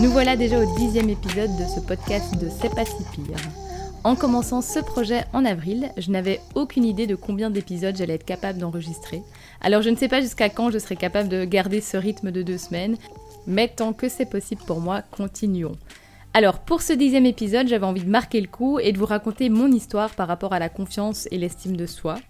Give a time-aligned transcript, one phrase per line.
[0.00, 3.36] Nous voilà déjà au dixième épisode de ce podcast de C'est pas si pire.
[4.04, 8.24] En commençant ce projet en avril, je n'avais aucune idée de combien d'épisodes j'allais être
[8.24, 9.22] capable d'enregistrer.
[9.60, 12.42] Alors je ne sais pas jusqu'à quand je serai capable de garder ce rythme de
[12.42, 12.96] deux semaines,
[13.48, 15.76] mais tant que c'est possible pour moi, continuons.
[16.32, 19.48] Alors pour ce dixième épisode, j'avais envie de marquer le coup et de vous raconter
[19.48, 22.20] mon histoire par rapport à la confiance et l'estime de soi.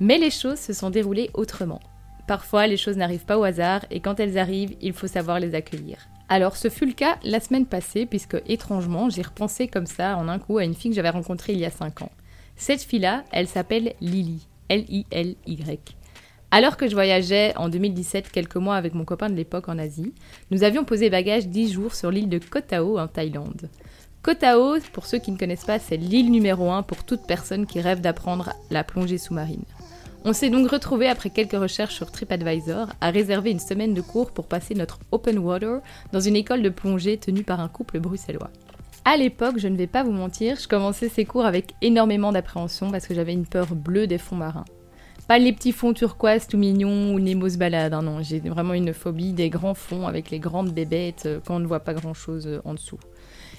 [0.00, 1.80] Mais les choses se sont déroulées autrement.
[2.26, 5.54] Parfois, les choses n'arrivent pas au hasard et quand elles arrivent, il faut savoir les
[5.54, 6.08] accueillir.
[6.30, 10.28] Alors, ce fut le cas la semaine passée, puisque étrangement, j'ai repensé comme ça en
[10.28, 12.12] un coup à une fille que j'avais rencontrée il y a 5 ans.
[12.56, 14.46] Cette fille-là, elle s'appelle Lily.
[14.68, 15.78] L-I-L-Y.
[16.50, 20.14] Alors que je voyageais en 2017 quelques mois avec mon copain de l'époque en Asie,
[20.50, 23.68] nous avions posé bagages 10 jours sur l'île de Koh Tao en Thaïlande.
[24.22, 27.66] Koh Tao, pour ceux qui ne connaissent pas, c'est l'île numéro 1 pour toute personne
[27.66, 29.64] qui rêve d'apprendre la plongée sous-marine.
[30.24, 34.32] On s'est donc retrouvé après quelques recherches sur TripAdvisor à réserver une semaine de cours
[34.32, 35.80] pour passer notre open water
[36.12, 38.50] dans une école de plongée tenue par un couple bruxellois.
[39.04, 42.90] À l'époque, je ne vais pas vous mentir, je commençais ces cours avec énormément d'appréhension
[42.90, 44.64] parce que j'avais une peur bleue des fonds marins.
[45.28, 48.74] Pas les petits fonds turquoise tout mignons où Nemo se balade, hein, non, j'ai vraiment
[48.74, 51.94] une phobie des grands fonds avec les grandes bébêtes euh, quand on ne voit pas
[51.94, 52.98] grand chose euh, en dessous.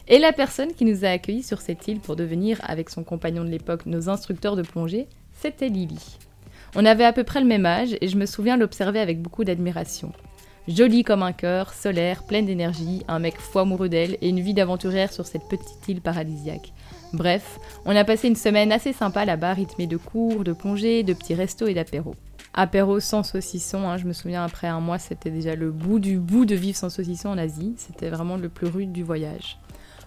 [0.07, 3.43] Et la personne qui nous a accueillis sur cette île pour devenir, avec son compagnon
[3.43, 6.17] de l'époque, nos instructeurs de plongée, c'était Lily.
[6.75, 9.43] On avait à peu près le même âge et je me souviens l'observer avec beaucoup
[9.43, 10.11] d'admiration.
[10.67, 14.53] Jolie comme un cœur, solaire, pleine d'énergie, un mec fou amoureux d'elle et une vie
[14.53, 16.73] d'aventurière sur cette petite île paradisiaque.
[17.11, 21.13] Bref, on a passé une semaine assez sympa là-bas, rythmée de cours, de plongées, de
[21.13, 22.13] petits restos et d'apéros.
[22.53, 26.19] Apéro sans saucisson, hein, je me souviens après un mois, c'était déjà le bout du
[26.19, 29.57] bout de vivre sans saucisson en Asie, c'était vraiment le plus rude du voyage.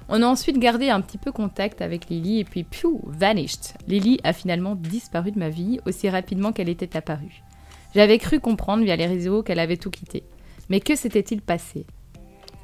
[0.09, 3.75] On a ensuite gardé un petit peu contact avec Lily et puis, piou, vanished.
[3.87, 7.43] Lily a finalement disparu de ma vie aussi rapidement qu'elle était apparue.
[7.95, 10.25] J'avais cru comprendre via les réseaux qu'elle avait tout quitté.
[10.69, 11.87] Mais que s'était-il passé?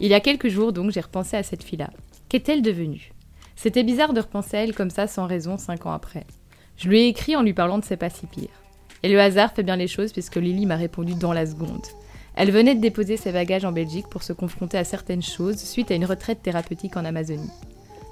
[0.00, 1.90] Il y a quelques jours donc, j'ai repensé à cette fille-là.
[2.28, 3.12] Qu'est-elle devenue?
[3.56, 6.26] C'était bizarre de repenser à elle comme ça sans raison cinq ans après.
[6.76, 8.48] Je lui ai écrit en lui parlant de ses pas si pire.
[9.02, 11.84] Et le hasard fait bien les choses puisque Lily m'a répondu dans la seconde.
[12.40, 15.90] Elle venait de déposer ses bagages en Belgique pour se confronter à certaines choses suite
[15.90, 17.50] à une retraite thérapeutique en Amazonie.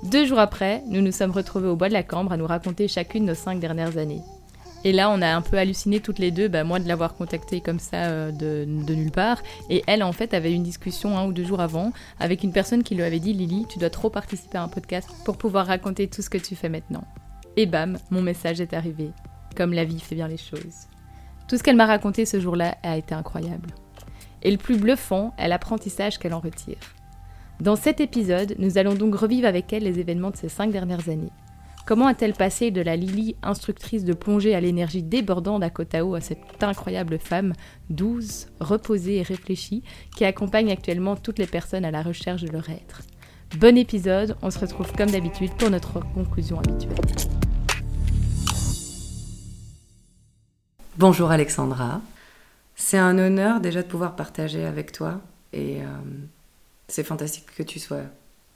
[0.02, 2.88] Deux jours après, nous nous sommes retrouvés au bois de la Cambre à nous raconter
[2.88, 4.22] chacune nos cinq dernières années.
[4.82, 7.60] Et là, on a un peu halluciné toutes les deux, bah, moi de l'avoir contactée
[7.60, 11.32] comme ça euh, de, nulle part, et elle en fait avait une discussion un ou
[11.32, 14.58] deux jours avant avec une personne qui lui avait dit Lily, tu dois trop participer
[14.58, 17.04] à un podcast pour pouvoir raconter tout ce que tu fais maintenant.
[17.56, 19.10] Et bam, mon message est arrivé,
[19.56, 20.88] comme la vie fait bien les choses.
[21.46, 23.68] Tout ce qu'elle m'a raconté ce jour-là a été incroyable
[24.42, 26.78] et le plus bluffant est l'apprentissage qu'elle en retire.
[27.60, 31.08] Dans cet épisode, nous allons donc revivre avec elle les événements de ces cinq dernières
[31.08, 31.32] années.
[31.86, 36.20] Comment a-t-elle passé de la Lily instructrice de plongée à l'énergie débordante à Kotao à
[36.20, 37.52] cette incroyable femme,
[37.90, 39.84] douce, reposée et réfléchie,
[40.16, 43.02] qui accompagne actuellement toutes les personnes à la recherche de leur être?
[43.58, 46.96] Bon épisode, on se retrouve comme d'habitude pour notre conclusion habituelle.
[50.98, 52.00] Bonjour Alexandra.
[52.78, 55.22] C'est un honneur déjà de pouvoir partager avec toi
[55.54, 55.86] et euh,
[56.88, 58.02] c'est fantastique que tu sois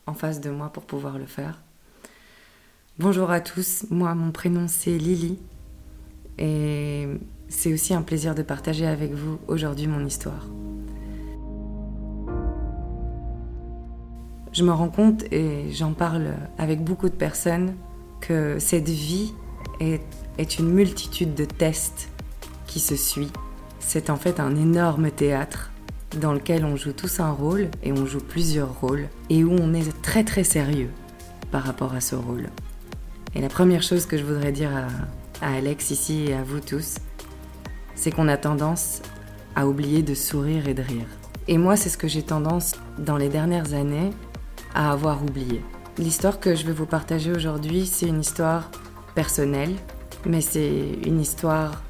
[0.06, 1.62] en face de moi pour pouvoir le faire.
[2.98, 5.38] Bonjour à tous, moi mon prénom c'est Lily
[6.36, 7.08] et
[7.48, 10.46] c'est aussi un plaisir de partager avec vous aujourd'hui mon histoire.
[14.52, 17.74] Je me rends compte et j'en parle avec beaucoup de personnes
[18.20, 19.32] que cette vie
[19.80, 20.02] est,
[20.36, 22.10] est une multitude de tests
[22.66, 23.32] qui se suit
[23.92, 25.72] c'est en fait un énorme théâtre
[26.20, 29.74] dans lequel on joue tous un rôle et on joue plusieurs rôles et où on
[29.74, 30.90] est très très sérieux
[31.50, 32.50] par rapport à ce rôle.
[33.34, 34.70] Et la première chose que je voudrais dire
[35.42, 36.98] à, Alex ici et à vous tous,
[37.96, 39.02] c'est qu'on a tendance
[39.56, 41.08] à oublier de sourire et de rire.
[41.48, 44.10] Et moi, c'est ce que j'ai tendance dans les dernières années
[44.72, 45.64] à avoir oublié.
[45.98, 48.70] L'histoire que je vais vous partager aujourd'hui, c'est une histoire
[49.16, 49.74] personnelle,
[50.26, 51.82] mais c'est une histoire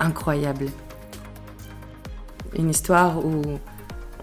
[0.00, 0.66] incroyable.
[2.56, 3.42] Une histoire où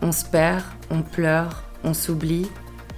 [0.02, 2.48] on se perd, on pleure, on s'oublie,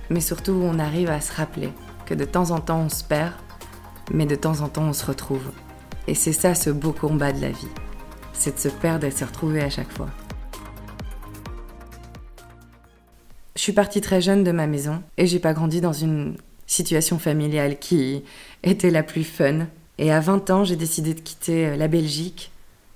[0.10, 1.72] mais surtout on arrive à se rappeler
[2.06, 3.34] que de temps en temps on se perd,
[4.14, 5.52] mais de temps en temps on se retrouve.
[6.08, 7.70] Et c'est ça ce beau combat de la vie.
[8.34, 10.10] C'est de se perdre et de se retrouver à chaque fois.
[13.56, 16.36] Je suis partie très jeune de ma maison et j'ai pas grandi dans une
[16.66, 18.24] situation familiale qui
[18.64, 19.68] était la plus fun.
[19.98, 22.52] Et à 20 ans, j'ai décidé de quitter la Belgique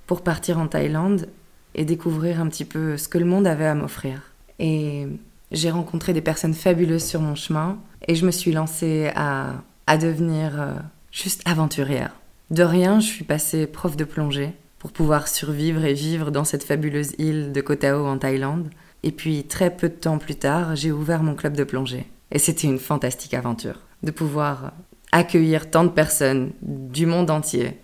[0.08, 1.30] pour partir en Thaïlande
[1.76, 4.32] et découvrir un petit peu ce que le monde avait à m'offrir.
[4.60, 5.08] Et
[5.52, 7.78] j'ai rencontré des personnes fabuleuses sur mon chemin
[8.08, 9.54] et je me suis lancée à,
[9.86, 10.74] à devenir euh,
[11.12, 12.16] juste aventurière.
[12.50, 16.64] De rien, je suis passée prof de plongée pour pouvoir survivre et vivre dans cette
[16.64, 18.70] fabuleuse île de Koh Tao en Thaïlande.
[19.04, 22.06] Et puis très peu de temps plus tard, j'ai ouvert mon club de plongée.
[22.32, 24.74] Et c'était une fantastique aventure de pouvoir
[25.12, 27.80] accueillir tant de personnes du monde entier,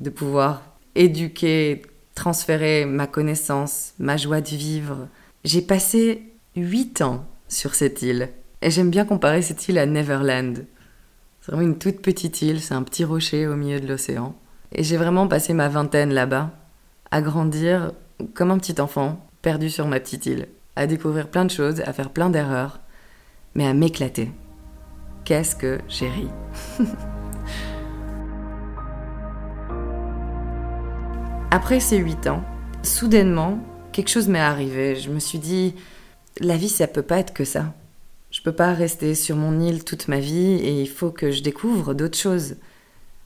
[0.00, 0.62] de pouvoir
[0.94, 1.82] éduquer,
[2.14, 5.08] transférer ma connaissance, ma joie de vivre.
[5.44, 6.22] J'ai passé
[6.56, 8.28] huit ans sur cette île.
[8.60, 10.64] Et j'aime bien comparer cette île à Neverland.
[11.40, 14.36] C'est vraiment une toute petite île, c'est un petit rocher au milieu de l'océan.
[14.70, 16.50] Et j'ai vraiment passé ma vingtaine là-bas,
[17.10, 17.92] à grandir
[18.34, 21.92] comme un petit enfant, perdu sur ma petite île, à découvrir plein de choses, à
[21.92, 22.80] faire plein d'erreurs,
[23.54, 24.30] mais à m'éclater.
[25.24, 26.28] Qu'est-ce que j'ai ri
[31.54, 32.42] Après ces huit ans,
[32.82, 33.58] soudainement,
[33.92, 34.96] quelque chose m'est arrivé.
[34.96, 35.74] Je me suis dit,
[36.40, 37.74] la vie, ça peut pas être que ça.
[38.30, 41.42] Je peux pas rester sur mon île toute ma vie et il faut que je
[41.42, 42.56] découvre d'autres choses.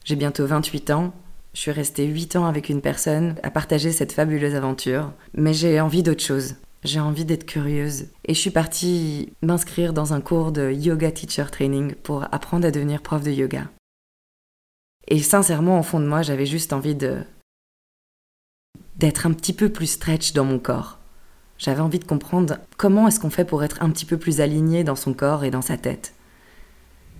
[0.03, 1.13] J'ai bientôt 28 ans.
[1.53, 5.79] Je suis restée 8 ans avec une personne à partager cette fabuleuse aventure, mais j'ai
[5.79, 6.55] envie d'autre chose.
[6.83, 8.07] J'ai envie d'être curieuse.
[8.25, 12.71] Et je suis partie m'inscrire dans un cours de yoga teacher training pour apprendre à
[12.71, 13.69] devenir prof de yoga.
[15.07, 17.21] Et sincèrement, au fond de moi, j'avais juste envie de
[18.97, 20.99] d'être un petit peu plus stretch dans mon corps.
[21.57, 24.83] J'avais envie de comprendre comment est-ce qu'on fait pour être un petit peu plus aligné
[24.83, 26.13] dans son corps et dans sa tête.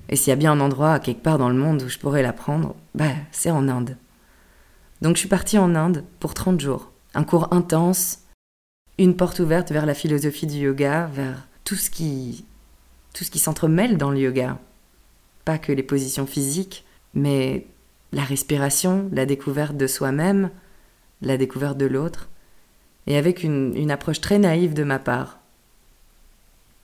[0.09, 2.21] Et s'il y a bien un endroit quelque part dans le monde où je pourrais
[2.21, 3.97] l'apprendre, bah, c'est en Inde.
[5.01, 6.91] Donc je suis partie en Inde pour 30 jours.
[7.13, 8.19] Un cours intense,
[8.97, 12.45] une porte ouverte vers la philosophie du yoga, vers tout ce qui
[13.13, 14.59] tout ce qui s'entremêle dans le yoga.
[15.43, 16.85] Pas que les positions physiques,
[17.15, 17.65] mais
[18.11, 20.51] la respiration, la découverte de soi-même,
[21.21, 22.29] la découverte de l'autre,
[23.07, 25.39] et avec une, approche très naïve de ma part.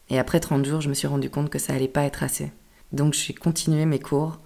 [0.10, 2.52] Et après 30 jours, je me suis rendu compte que ça allait pas être assez.
[2.92, 4.40] Donc j'ai continué mes cours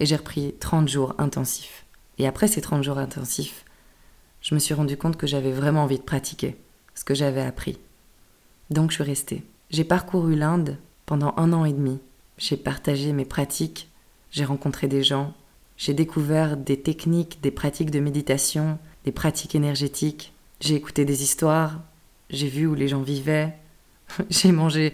[0.00, 1.84] et j'ai repris 30 jours intensifs.
[2.18, 3.64] Et après ces 30 jours intensifs,
[4.40, 6.56] je me suis rendu compte que j'avais vraiment envie de pratiquer
[6.94, 7.78] ce que j'avais appris.
[8.70, 9.44] Donc je suis restée.
[9.70, 12.00] J'ai parcouru l'Inde pendant un an et demi.
[12.38, 13.88] J'ai partagé mes pratiques,
[14.30, 15.34] j'ai rencontré des gens,
[15.76, 20.32] j'ai découvert des techniques, des pratiques de méditation, des pratiques énergétiques.
[20.60, 21.80] J'ai écouté des histoires,
[22.28, 23.54] j'ai vu où les gens vivaient,
[24.30, 24.92] j'ai mangé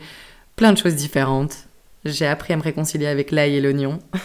[0.56, 1.66] plein de choses différentes.
[2.04, 3.98] J'ai appris à me réconcilier avec l'ail et l'oignon.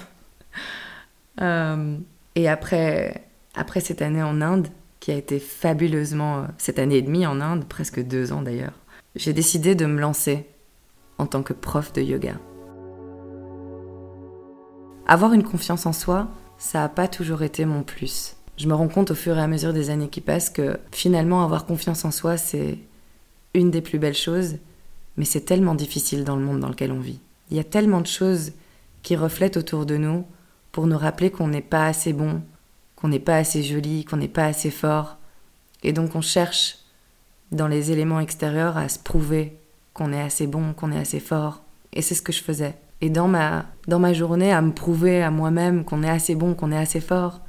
[1.39, 1.97] Euh,
[2.35, 3.23] et après,
[3.55, 4.67] après cette année en Inde,
[4.99, 8.73] qui a été fabuleusement, euh, cette année et demie en Inde, presque deux ans d'ailleurs,
[9.15, 10.45] j'ai décidé de me lancer
[11.17, 12.35] en tant que prof de yoga.
[15.07, 18.89] Avoir une confiance en soi, ça n'a pas toujours été mon plus je me rends
[18.89, 22.11] compte au fur et à mesure des années qui passent que finalement avoir confiance en
[22.11, 22.77] soi, c'est
[23.55, 24.57] une des plus belles choses,
[25.17, 27.19] mais c'est tellement difficile dans le monde dans lequel on vit.
[27.49, 28.51] Il y a tellement de choses
[29.01, 30.25] qui reflètent autour de nous
[30.71, 32.43] pour nous rappeler qu'on n'est pas assez bon,
[32.95, 35.17] qu'on n'est pas assez joli, qu'on n'est pas assez fort.
[35.81, 36.77] Et donc on cherche
[37.51, 39.57] dans les éléments extérieurs à se prouver
[39.95, 41.63] qu'on est assez bon, qu'on est assez fort.
[41.93, 42.75] Et c'est ce que je faisais.
[43.01, 46.53] Et dans ma, dans ma journée, à me prouver à moi-même qu'on est assez bon,
[46.53, 47.41] qu'on est assez fort,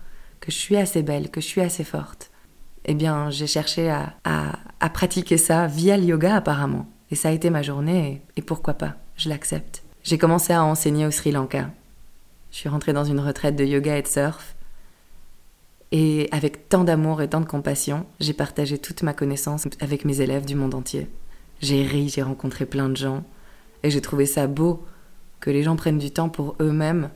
[0.42, 2.30] que je suis assez belle, que je suis assez forte.
[2.84, 6.86] Eh bien, j'ai cherché à, à, pratiquer ça via le yoga apparemment.
[7.12, 9.84] Et ça a été ma journée, et, pourquoi pas, je l'accepte.
[10.02, 11.70] J'ai commencé à enseigner au Sri Lanka.
[12.50, 14.56] Je suis rentrée dans une retraite de yoga et de surf.
[15.92, 20.22] Et avec tant d'amour et tant de compassion, j'ai partagé toute ma connaissance avec mes
[20.22, 21.06] élèves du monde entier.
[21.60, 23.22] J'ai ri, j'ai rencontré plein de gens.
[23.84, 24.84] Et j'ai trouvé ça beau
[25.38, 27.10] que les gens prennent du temps pour eux-mêmes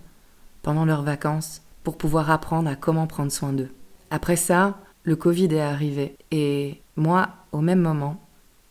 [0.62, 3.70] pendant leurs vacances pour pouvoir apprendre à comment prendre soin d'eux.
[4.10, 8.20] Après ça, le Covid est arrivé et moi, au même moment,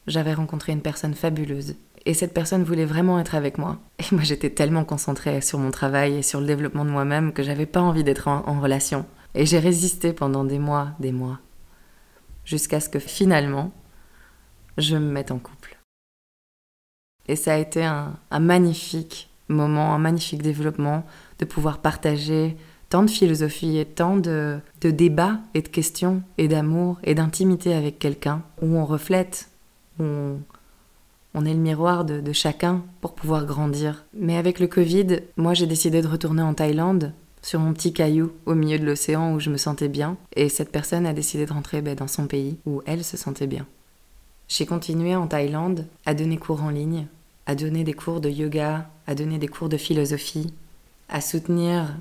[0.06, 1.76] j'avais rencontré une personne fabuleuse.
[2.06, 3.80] Et cette personne voulait vraiment être avec moi.
[4.00, 7.42] Et moi, j'étais tellement concentrée sur mon travail et sur le développement de moi-même que
[7.42, 9.06] j'avais pas envie d'être en, relation.
[9.34, 11.40] Et j'ai résisté pendant des mois, des mois,
[12.44, 13.72] jusqu'à ce que finalement,
[14.78, 15.78] je me mette en couple.
[17.30, 21.06] Et ça a été un magnifique moment, un magnifique développement,
[21.40, 22.58] de pouvoir partager
[22.96, 28.00] tant de philosophie et tant de, débats et de questions et d'amour et d'intimité avec
[28.00, 29.50] quelqu'un, où on reflète,
[30.00, 30.40] où on,
[31.34, 34.06] on est le miroir de, de, chacun pour pouvoir grandir.
[34.14, 37.12] Mais avec le Covid, moi j'ai décidé de retourner en Thaïlande,
[37.42, 40.72] sur mon petit caillou au milieu de l'océan où je me sentais bien, et cette
[40.72, 43.66] personne a décidé de rentrer ben, dans son pays où elle se sentait bien.
[44.48, 47.08] J'ai continué en Thaïlande à donner cours en ligne,
[47.46, 50.54] à donner des cours de yoga, à donner des cours de philosophie,
[51.10, 51.98] à soutenir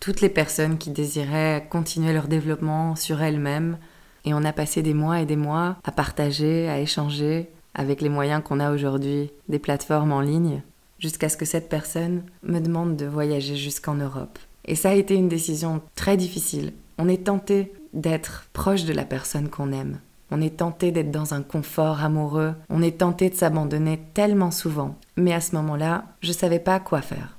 [0.00, 3.78] toutes les personnes qui désiraient continuer leur développement sur elles-mêmes.
[4.24, 8.08] Et on a passé des mois et des mois à partager, à échanger avec les
[8.08, 10.62] moyens qu'on a aujourd'hui, des plateformes en ligne,
[10.98, 14.38] jusqu'à ce que cette personne me demande de voyager jusqu'en Europe.
[14.64, 16.72] Et ça a été une décision très difficile.
[16.98, 20.00] On est tenté d'être proche de la personne qu'on aime.
[20.30, 22.54] On est tenté d'être dans un confort amoureux.
[22.68, 24.96] On est tenté de s'abandonner tellement souvent.
[25.16, 27.37] Mais à ce moment-là, je savais pas quoi faire.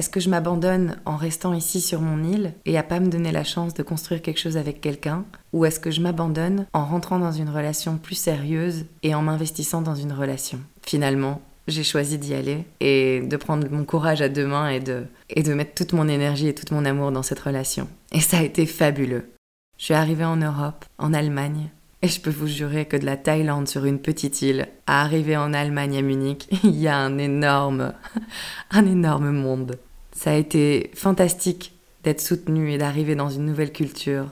[0.00, 3.32] Est-ce que je m'abandonne en restant ici sur mon île et à pas me donner
[3.32, 5.26] la chance de construire quelque chose avec quelqu'un?
[5.52, 9.82] Ou est-ce que je m'abandonne en rentrant dans une relation plus sérieuse et en m'investissant
[9.82, 10.58] dans une relation?
[10.86, 15.04] Finalement, j'ai choisi d'y aller et de prendre mon courage à deux mains et de,
[15.28, 17.86] et de mettre toute mon énergie et tout mon amour dans cette relation.
[18.10, 19.28] Et ça a été fabuleux.
[19.76, 21.68] Je suis arrivée en Europe, en Allemagne,
[22.00, 25.36] et je peux vous jurer que de la Thaïlande sur une petite île à arriver
[25.36, 27.92] en Allemagne à Munich, il y a un énorme,
[28.70, 29.76] un énorme monde.
[30.22, 31.72] Ça a été fantastique
[32.04, 34.26] d'être soutenu et d'arriver dans une nouvelle culture,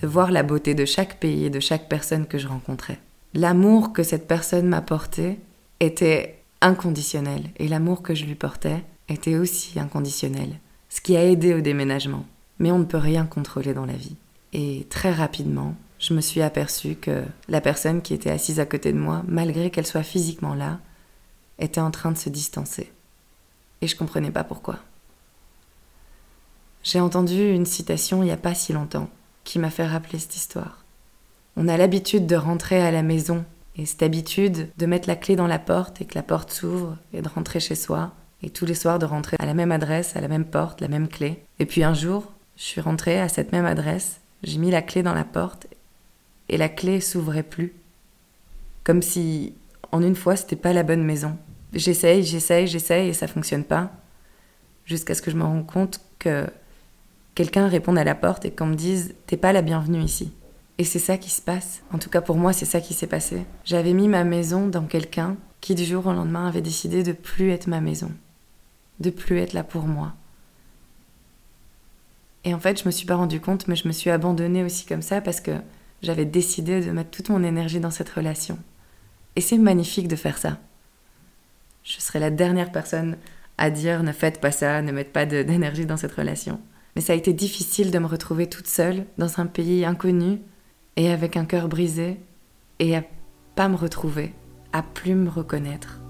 [0.00, 2.98] de voir la beauté de chaque pays et de chaque personne que je rencontrais.
[3.34, 5.38] L'amour que cette personne m'a porté
[5.80, 10.48] était inconditionnel et l'amour que je lui portais était aussi inconditionnel,
[10.88, 12.24] ce qui a aidé au déménagement.
[12.58, 14.16] Mais on ne peut rien contrôler dans la vie.
[14.54, 18.94] Et très rapidement, je me suis aperçue que la personne qui était assise à côté
[18.94, 20.80] de moi, malgré qu'elle soit physiquement là,
[21.58, 22.90] était en train de se distancer.
[23.82, 24.78] Et je comprenais pas pourquoi.
[26.84, 29.08] J'ai entendu une citation il n'y a pas si longtemps
[29.42, 30.84] qui m'a fait rappeler cette histoire.
[31.56, 33.44] On a l'habitude de rentrer à la maison
[33.76, 36.98] et cette habitude de mettre la clé dans la porte et que la porte s'ouvre
[37.14, 38.12] et de rentrer chez soi
[38.42, 40.88] et tous les soirs de rentrer à la même adresse, à la même porte, la
[40.88, 41.42] même clé.
[41.58, 45.02] Et puis un jour, je suis rentrée à cette même adresse, j'ai mis la clé
[45.02, 45.66] dans la porte
[46.50, 47.72] et la clé s'ouvrait plus.
[48.84, 49.54] Comme si
[49.90, 51.38] en une fois c'était pas la bonne maison.
[51.72, 53.90] J'essaye, j'essaye, j'essaye et ça fonctionne pas.
[54.84, 56.46] Jusqu'à ce que je me rende compte que
[57.34, 60.32] quelqu'un réponde à la porte et qu'on me dise T'es pas la bienvenue ici.
[60.78, 61.82] Et c'est ça qui se passe.
[61.92, 63.44] En tout cas, pour moi, c'est ça qui s'est passé.
[63.64, 67.50] J'avais mis ma maison dans quelqu'un qui, du jour au lendemain, avait décidé de plus
[67.50, 68.10] être ma maison,
[68.98, 70.14] de plus être là pour moi.
[72.44, 74.84] Et en fait, je me suis pas rendu compte, mais je me suis abandonnée aussi
[74.84, 75.52] comme ça parce que
[76.02, 78.58] j'avais décidé de mettre toute mon énergie dans cette relation.
[79.36, 80.58] Et c'est magnifique de faire ça.
[81.84, 83.16] Je serai la dernière personne
[83.58, 86.60] à dire ne faites pas ça, ne mettez pas d'énergie dans cette relation.
[86.94, 90.40] Mais ça a été difficile de me retrouver toute seule dans un pays inconnu
[90.96, 92.20] et avec un cœur brisé
[92.78, 93.02] et à
[93.56, 94.32] pas me retrouver,
[94.72, 96.00] à plus me reconnaître.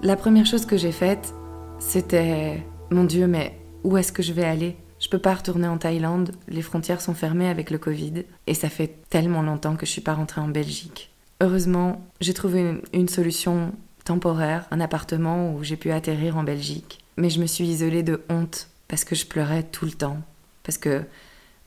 [0.00, 1.34] La première chose que j'ai faite,
[1.80, 4.76] c'était mon Dieu, mais où est-ce que je vais aller?
[5.00, 8.68] Je peux pas retourner en Thaïlande, les frontières sont fermées avec le Covid et ça
[8.68, 11.12] fait tellement longtemps que je suis pas rentrée en Belgique.
[11.40, 13.72] Heureusement, j'ai trouvé une, une solution
[14.04, 18.22] temporaire, un appartement où j'ai pu atterrir en Belgique mais je me suis isolée de
[18.30, 20.18] honte parce que je pleurais tout le temps,
[20.62, 21.02] parce que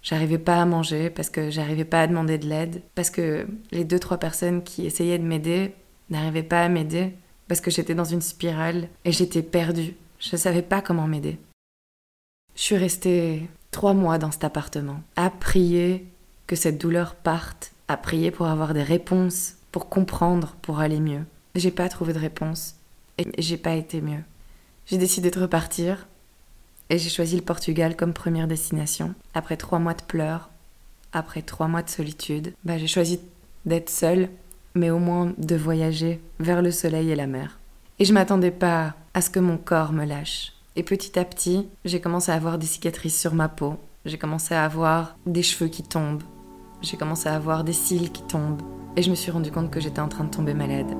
[0.01, 3.83] j'arrivais pas à manger, parce que j'arrivais pas à demander de l'aide, parce que les
[3.83, 5.75] deux trois personnes qui essayaient de m'aider
[6.09, 7.13] n'arrivaient pas à m'aider,
[7.47, 9.93] parce que j'étais dans une spirale et j'étais perdue.
[10.19, 11.37] Je savais pas comment m'aider.
[12.55, 16.07] Je suis restée trois mois dans cet appartement, à prier
[16.47, 21.23] que cette douleur parte, à prier pour avoir des réponses, pour comprendre, pour aller mieux.
[21.55, 22.75] J'ai pas trouvé de réponse
[23.17, 24.23] et j'ai pas été mieux.
[24.85, 26.07] J'ai décidé de repartir
[26.89, 29.13] et j'ai choisi le Portugal comme première destination.
[29.33, 30.49] Après trois mois de pleurs,
[31.13, 33.19] après trois mois de solitude, bah, j'ai choisi
[33.65, 34.29] d'être seule,
[34.75, 37.59] mais au moins de voyager vers le soleil et la mer.
[37.99, 40.53] Et je m'attendais pas à ce que mon corps me lâche.
[40.75, 43.77] Et petit à petit, j'ai commencé à avoir des cicatrices sur ma peau.
[44.05, 46.23] J'ai commencé à avoir des cheveux qui tombent.
[46.81, 48.61] J'ai commencé à avoir des cils qui tombent.
[48.95, 50.95] Et je me suis rendu compte que j'étais en train de tomber malade.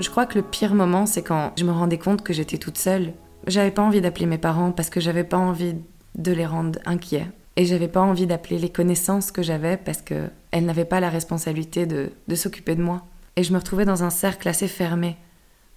[0.00, 2.78] Je crois que le pire moment, c'est quand je me rendais compte que j'étais toute
[2.78, 3.12] seule.
[3.46, 5.74] J'avais pas envie d'appeler mes parents parce que j'avais pas envie
[6.14, 7.26] de les rendre inquiets.
[7.56, 11.86] Et j'avais pas envie d'appeler les connaissances que j'avais parce qu'elles n'avaient pas la responsabilité
[11.86, 13.04] de, de s'occuper de moi.
[13.34, 15.16] Et je me retrouvais dans un cercle assez fermé,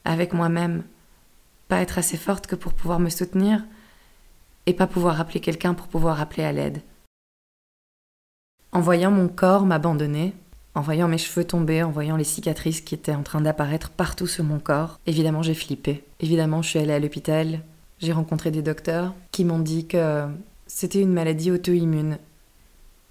[0.05, 0.83] avec moi-même.
[1.67, 3.63] Pas être assez forte que pour pouvoir me soutenir,
[4.67, 6.81] et pas pouvoir appeler quelqu'un pour pouvoir appeler à l'aide.
[8.71, 10.33] En voyant mon corps m'abandonner,
[10.73, 14.27] En voyant mes cheveux tomber, en voyant les cicatrices qui étaient en train d'apparaître partout
[14.27, 16.03] sur mon corps, évidemment j'ai flippé.
[16.19, 17.59] Évidemment je suis allée à l'hôpital,
[17.99, 20.25] j'ai rencontré des docteurs qui m'ont dit que
[20.67, 22.17] c'était une maladie auto-immune.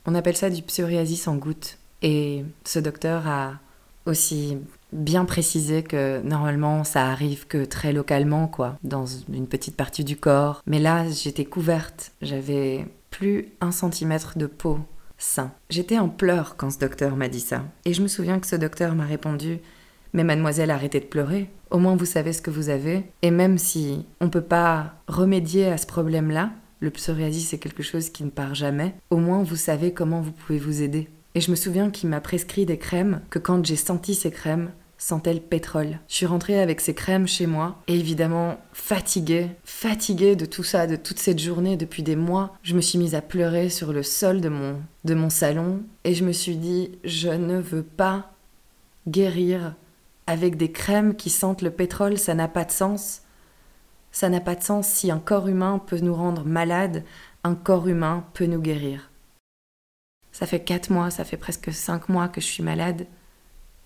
[0.06, 1.78] On appelle ça du psoriasis en gouttes.
[2.02, 3.58] Et ce docteur a
[4.06, 4.56] aussi
[4.92, 10.16] bien précisé que normalement ça arrive que très localement, quoi, dans une petite partie du
[10.16, 10.62] corps.
[10.66, 14.78] Mais là, j'étais couverte, j'avais plus un centimètre de peau
[15.20, 15.52] sain.
[15.68, 17.64] J'étais en pleurs quand ce docteur m'a dit ça.
[17.84, 19.58] Et je me souviens que ce docteur m'a répondu
[20.12, 21.50] Mais mademoiselle, arrêtez de pleurer.
[21.70, 23.04] Au moins vous savez ce que vous avez.
[23.22, 26.50] Et même si on ne peut pas remédier à ce problème-là,
[26.80, 30.32] le psoriasis c'est quelque chose qui ne part jamais, au moins vous savez comment vous
[30.32, 31.08] pouvez vous aider.
[31.34, 34.70] Et je me souviens qu'il m'a prescrit des crèmes que quand j'ai senti ces crèmes,
[35.00, 35.98] sentait le pétrole.
[36.08, 40.86] Je suis rentrée avec ces crèmes chez moi et évidemment fatiguée, fatiguée de tout ça,
[40.86, 42.54] de toute cette journée depuis des mois.
[42.62, 46.14] Je me suis mise à pleurer sur le sol de mon, de mon salon et
[46.14, 48.30] je me suis dit je ne veux pas
[49.08, 49.74] guérir
[50.26, 53.22] avec des crèmes qui sentent le pétrole, ça n'a pas de sens.
[54.12, 57.04] Ça n'a pas de sens si un corps humain peut nous rendre malades,
[57.42, 59.10] un corps humain peut nous guérir.
[60.30, 63.06] Ça fait quatre mois, ça fait presque cinq mois que je suis malade,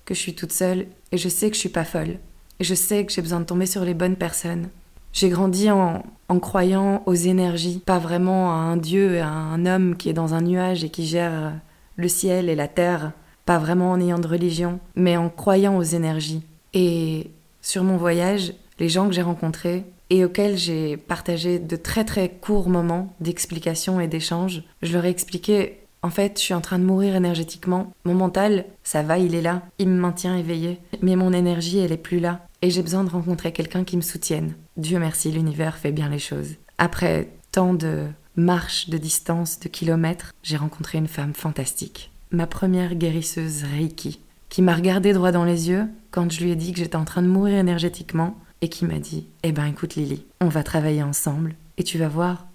[0.04, 2.18] que je suis toute seule, et je sais que je suis pas folle.
[2.60, 4.68] Et je sais que j'ai besoin de tomber sur les bonnes personnes.
[5.12, 9.96] J'ai grandi en, en, croyant aux énergies, pas vraiment à un dieu, à un homme
[9.96, 11.52] qui est dans un nuage et qui gère
[11.96, 13.12] le ciel et la terre,
[13.46, 16.42] pas vraiment en ayant de religion, mais en croyant aux énergies.
[16.72, 17.30] Et
[17.60, 22.28] sur mon voyage, les gens que j'ai rencontrés et auxquels j'ai partagé de très très
[22.28, 26.78] courts moments d'explication et d'échange, je leur ai expliqué en fait, je suis en train
[26.78, 27.94] de mourir énergétiquement.
[28.04, 29.62] Mon mental, ça va, il est là.
[29.78, 30.78] Il me maintient éveillé.
[31.00, 32.46] Mais mon énergie, elle est plus là.
[32.60, 34.52] Et j'ai besoin de rencontrer quelqu'un qui me soutienne.
[34.76, 36.56] Dieu merci, l'univers fait bien les choses.
[36.76, 38.04] Après tant de
[38.36, 42.10] marches, de distances, de kilomètres, j'ai rencontré une femme fantastique.
[42.32, 44.20] Ma première guérisseuse Reiki,
[44.50, 47.06] qui m'a regardé droit dans les yeux quand je lui ai dit que j'étais en
[47.06, 51.02] train de mourir énergétiquement et qui m'a dit Eh ben écoute Lily, on va travailler
[51.02, 52.46] ensemble et tu vas voir,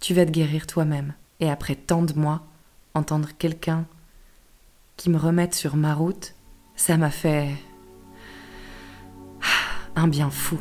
[0.00, 1.12] tu vas te guérir toi-même.
[1.40, 2.46] Et après tant de mois,
[2.94, 3.86] entendre quelqu'un
[4.96, 6.34] qui me remette sur ma route,
[6.76, 7.48] ça m'a fait
[9.96, 10.58] un bien fou.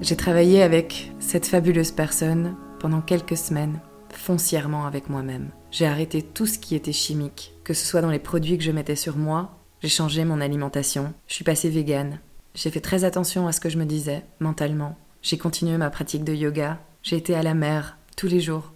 [0.00, 3.80] J'ai travaillé avec cette fabuleuse personne pendant quelques semaines,
[4.10, 5.50] foncièrement avec moi-même.
[5.70, 8.72] J'ai arrêté tout ce qui était chimique, que ce soit dans les produits que je
[8.72, 12.20] mettais sur moi, j'ai changé mon alimentation, je suis passée végane.
[12.54, 14.96] J'ai fait très attention à ce que je me disais, mentalement.
[15.22, 18.72] J'ai continué ma pratique de yoga, j'ai été à la mer tous les jours,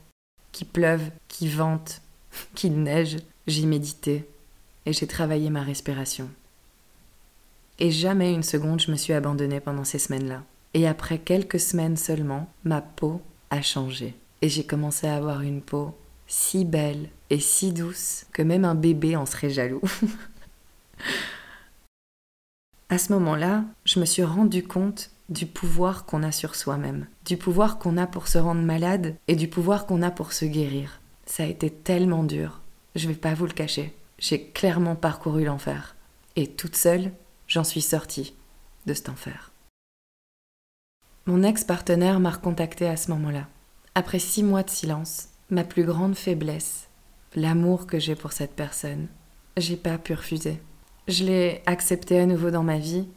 [0.53, 2.03] qu'il pleuve, qu'il vente,
[2.55, 4.27] qu'il neige, j'y méditais
[4.87, 6.29] et j'ai travaillé ma respiration.
[7.79, 10.43] Et jamais une seconde je me suis abandonnée pendant ces semaines-là.
[10.75, 14.15] Et après quelques semaines seulement, ma peau a changé.
[14.43, 18.75] Et j'ai commencé à avoir une peau si belle et si douce que même un
[18.75, 19.83] bébé en serait jaloux.
[22.89, 27.37] à ce moment-là, je me suis rendu compte du pouvoir qu'on a sur soi-même, du
[27.37, 31.01] pouvoir qu'on a pour se rendre malade et du pouvoir qu'on a pour se guérir.
[31.25, 32.61] Ça a été tellement dur,
[32.97, 33.95] je vais pas vous le cacher.
[34.19, 35.97] J'ai clairement parcouru l'enfer.
[36.37, 37.13] Et toute seule,
[37.47, 38.35] j'en suis sortie
[38.87, 39.53] de cet enfer.
[41.27, 43.47] Mon ex-partenaire m'a recontacté à ce moment-là.
[43.95, 46.89] Après six mois de silence, ma plus grande faiblesse,
[47.35, 49.07] l'amour que j'ai pour cette personne,
[49.57, 50.61] j'ai pas pu refuser.
[51.09, 53.09] Je l'ai accepté à nouveau dans ma vie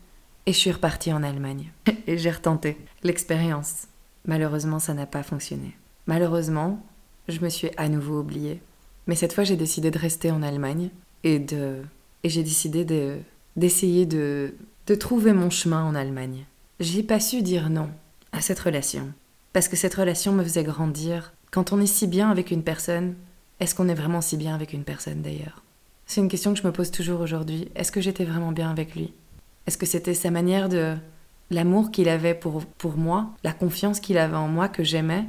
[0.46, 1.72] et je suis repartie en Allemagne.
[2.08, 3.88] Et j'ai retenté l'expérience.
[4.26, 5.78] Malheureusement, ça n'a pas fonctionné.
[6.06, 6.86] Malheureusement,
[7.28, 8.62] je me suis à nouveau oubliée.
[9.08, 10.90] Mais cette fois, j'ai décidé de rester en Allemagne
[11.24, 11.82] et de
[12.24, 13.18] et j'ai décidé de
[13.56, 14.54] d'essayer de
[14.88, 16.46] de trouver mon chemin en Allemagne.
[16.80, 17.90] J'ai pas su dire non
[18.32, 19.14] à cette relation
[19.54, 21.34] parce que cette relation me faisait grandir.
[21.52, 23.16] Quand on est si bien avec une personne,
[23.60, 25.64] est-ce qu'on est vraiment si bien avec une personne d'ailleurs?
[26.06, 27.70] C'est une question que je me pose toujours aujourd'hui.
[27.76, 29.14] Est-ce que j'étais vraiment bien avec lui?
[29.68, 30.96] Est-ce que c'était sa manière de...
[31.50, 35.26] l'amour qu'il avait pour, pour moi, la confiance qu'il avait en moi que j'aimais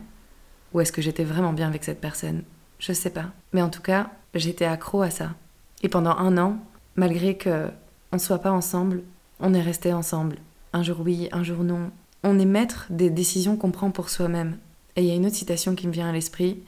[0.73, 2.43] Ou est-ce que j'étais vraiment bien avec cette personne?
[2.79, 3.27] Je sais pas.
[3.53, 5.31] Mais en tout cas, j'étais accro à ça.
[5.83, 6.59] Et pendant un an,
[6.97, 7.69] malgré que
[8.13, 9.03] on soit pas ensemble,
[9.41, 10.37] on est resté ensemble.
[10.73, 11.91] Un jour oui, un jour non.
[12.23, 14.59] On est maître des décisions qu'on prend pour soi-même.
[14.97, 16.63] Et il y a une autre citation qui me vient à l'esprit,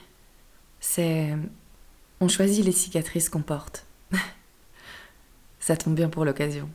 [0.80, 1.36] c'est
[2.20, 3.86] on choisit les cicatrices qu'on porte.
[5.60, 6.68] ça tombe bien pour l'occasion.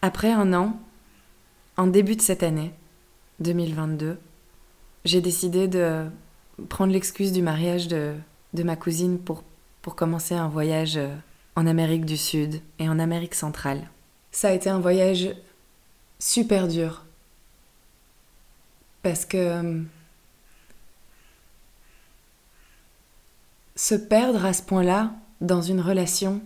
[0.00, 0.78] Après un an,
[1.76, 2.72] en début de cette année,
[3.40, 4.18] 2022,
[5.04, 6.06] j'ai décidé de
[6.68, 8.14] prendre l'excuse du mariage de,
[8.54, 9.42] de ma cousine pour,
[9.82, 11.14] pour commencer un voyage euh,
[11.56, 13.88] en Amérique du Sud et en Amérique centrale.
[14.30, 15.34] Ça a été un voyage
[16.18, 17.04] super dur.
[19.02, 19.82] Parce que euh,
[23.74, 26.40] se perdre à ce point-là dans une relation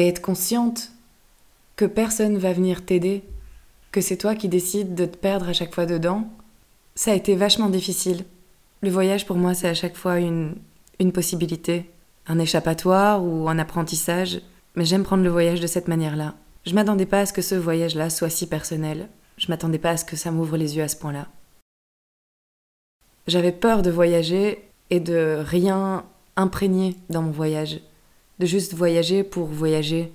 [0.00, 0.90] et être consciente
[1.76, 3.22] que personne va venir t'aider,
[3.92, 6.28] que c'est toi qui décides de te perdre à chaque fois dedans,
[6.94, 8.24] ça a été vachement difficile.
[8.80, 10.54] Le voyage pour moi c'est à chaque fois une,
[11.12, 11.90] possibilité,
[12.26, 14.40] un échappatoire ou un apprentissage,
[14.74, 16.34] mais j'aime prendre le voyage de cette manière-là.
[16.64, 19.08] Je m'attendais pas à ce que ce voyage-là soit si personnel.
[19.36, 21.28] Je m'attendais pas à ce que ça m'ouvre les yeux à ce point-là.
[23.26, 26.04] J'avais peur de voyager et de rien
[26.36, 27.80] imprégner dans mon voyage.
[28.40, 30.10] De juste voyager pour voyager.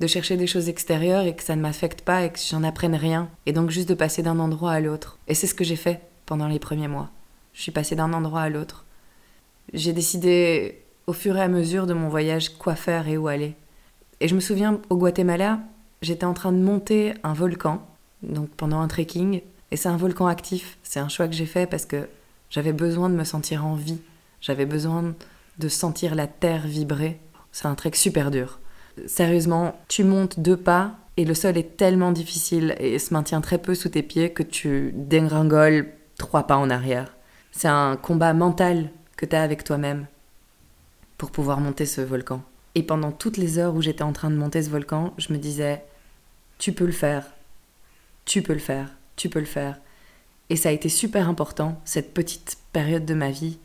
[0.00, 2.94] De chercher des choses extérieures et que ça ne m'affecte pas et que j'en apprenne
[2.94, 3.30] rien.
[3.46, 5.18] Et donc juste de passer d'un endroit à l'autre.
[5.28, 7.08] Et c'est ce que j'ai fait pendant les premiers mois.
[7.54, 8.84] Je suis passée d'un endroit à l'autre.
[9.72, 13.54] J'ai décidé au fur et à mesure de mon voyage quoi faire et où aller.
[14.20, 15.60] Et je me souviens au Guatemala,
[16.02, 17.86] j'étais en train de monter un volcan,
[18.22, 19.40] donc pendant un trekking,
[19.70, 20.76] et c'est un volcan actif.
[20.82, 22.10] C'est un choix que j'ai fait parce que
[22.50, 24.02] j'avais besoin de me sentir en vie.
[24.42, 25.14] J'avais besoin
[25.58, 27.18] de sentir la terre vibrer.
[27.52, 28.60] C'est un trek super dur.
[29.06, 33.58] Sérieusement, tu montes deux pas et le sol est tellement difficile et se maintient très
[33.58, 37.14] peu sous tes pieds que tu dégringoles trois pas en arrière.
[37.52, 40.06] C'est un combat mental que tu as avec toi-même
[41.18, 42.42] pour pouvoir monter ce volcan.
[42.74, 45.38] Et pendant toutes les heures où j'étais en train de monter ce volcan, je me
[45.38, 45.84] disais
[46.58, 47.26] tu peux le faire.
[48.24, 48.94] Tu peux le faire.
[49.16, 49.80] Tu peux le faire.
[50.50, 53.58] Et ça a été super important, cette petite période de ma vie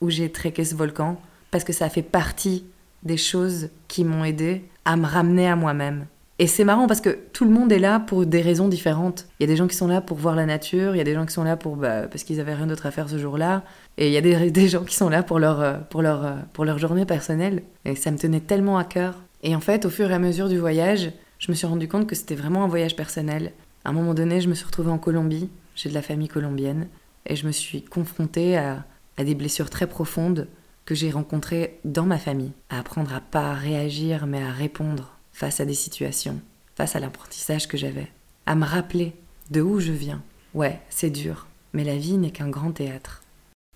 [0.00, 2.64] où j'ai tréqué ce volcan, parce que ça fait partie
[3.02, 6.06] des choses qui m'ont aidé à me ramener à moi-même.
[6.40, 9.26] Et c'est marrant parce que tout le monde est là pour des raisons différentes.
[9.38, 11.04] Il y a des gens qui sont là pour voir la nature, il y a
[11.04, 13.18] des gens qui sont là pour bah, parce qu'ils avaient rien d'autre à faire ce
[13.18, 13.64] jour-là,
[13.96, 16.24] et il y a des, des, gens qui sont là pour leur, euh, pour, leur,
[16.24, 17.64] euh, pour leur journée personnelle.
[17.84, 19.16] Et ça me tenait tellement à cœur.
[19.42, 22.06] Et en fait, au fur et à mesure du voyage, je me suis rendu compte
[22.06, 23.52] que c'était vraiment un voyage personnel.
[23.84, 26.86] À un moment donné, je me suis retrouvée en Colombie, j'ai de la famille colombienne,
[27.26, 28.84] et je me suis confrontée à,
[29.16, 30.46] à des blessures très profondes
[30.88, 35.60] que j'ai rencontrées dans ma famille, à apprendre à pas réagir mais à répondre face
[35.60, 36.40] à des situations,
[36.76, 38.10] face à l'apprentissage que j'avais,
[38.46, 39.12] à me rappeler
[39.50, 40.22] de où je viens.
[40.54, 43.22] Ouais, c'est dur, mais la vie n'est qu'un grand théâtre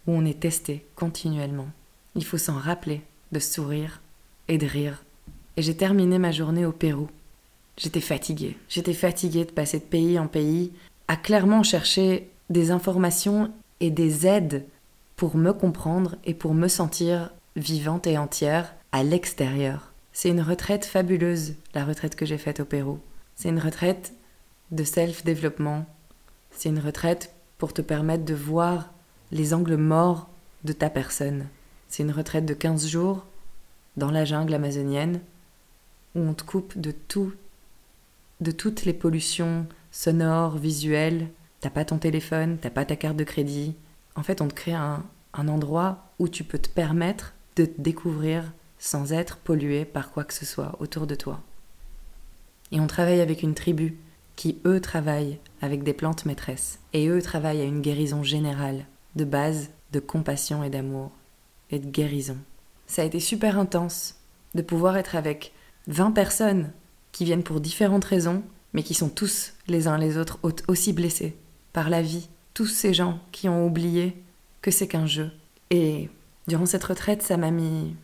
[0.07, 1.69] où on est testé continuellement.
[2.15, 4.01] Il faut s'en rappeler, de sourire
[4.49, 5.05] et de rire.
[5.59, 7.11] Et j'ai terminé ma journée au Pérou
[7.77, 8.57] J'étais fatiguée.
[8.71, 10.73] J'étais fatiguée de passer de pays en pays,
[11.09, 14.65] à clairement chercher des informations et des aides
[15.23, 19.93] pour me comprendre et pour me sentir vivante et entière à l'extérieur.
[20.13, 22.99] C'est une retraite fabuleuse, la retraite que j'ai faite au Pérou.
[23.37, 24.15] C'est une retraite
[24.73, 25.87] de self-développement.
[26.51, 28.91] C'est une retraite pour te permettre de voir
[29.31, 30.29] les angles morts
[30.65, 31.47] de ta personne.
[31.87, 33.25] C'est une retraite de 15 jours
[33.97, 35.21] dans la jungle amazonienne
[36.17, 37.33] où on te coupe de tout
[38.41, 41.29] de toutes les pollutions sonores, visuelles.
[41.61, 43.77] T'as pas ton téléphone, t'as pas ta carte de crédit.
[44.15, 48.53] En fait, on te crée un, endroit où tu peux te permettre de te découvrir
[48.79, 51.41] sans être pollué par quoi que ce soit autour de toi.
[52.71, 53.99] Et on travaille avec une tribu
[54.37, 56.81] qui, eux, travaillent avec des plantes maîtresses.
[56.93, 61.11] Et eux travaillent à une guérison générale, de base, de compassion et d'amour,
[61.71, 62.39] et de guérison.
[62.87, 64.17] Ça a été super intense
[64.55, 65.53] de pouvoir être avec
[65.87, 66.73] 20 personnes
[67.13, 71.37] qui viennent pour différentes raisons, mais qui sont tous les uns les autres aussi blessés
[71.73, 74.17] par la vie, tous ces gens qui ont oublié
[74.61, 75.31] que c'est qu'un jeu.
[75.71, 76.09] Et
[76.47, 77.95] durant cette retraite, ça m'a mis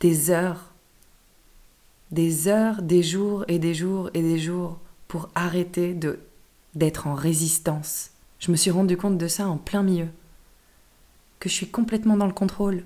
[0.00, 0.72] des heures,
[2.10, 4.78] des heures, des jours et des jours et des jours
[5.08, 6.18] pour arrêter de
[6.74, 8.10] d'être en résistance.
[8.38, 10.08] Je me suis rendu compte de ça en plein milieu,
[11.40, 12.84] que je suis complètement dans le contrôle,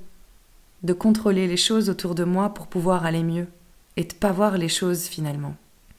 [0.85, 3.49] de contrôler les choses autour de moi pour pouvoir aller mieux
[3.97, 5.57] et de pas voir les choses finalement,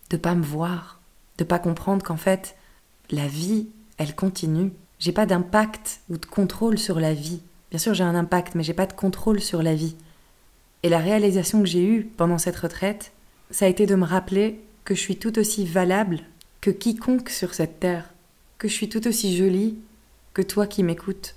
[0.09, 1.01] de pas me voir,
[1.37, 2.55] de pas comprendre qu'en fait
[3.09, 4.71] la vie, elle continue.
[5.01, 7.41] J'ai pas d'impact ou de contrôle sur la vie.
[7.71, 9.97] Bien sûr, j'ai un impact, mais j'ai pas de contrôle sur la vie.
[10.83, 13.11] Et la réalisation que j'ai eue pendant cette retraite,
[13.49, 16.21] ça a été de me rappeler que je suis tout aussi valable
[16.61, 18.13] que quiconque sur cette terre,
[18.57, 19.77] que je suis tout aussi jolie
[20.33, 21.35] que toi qui m'écoutes.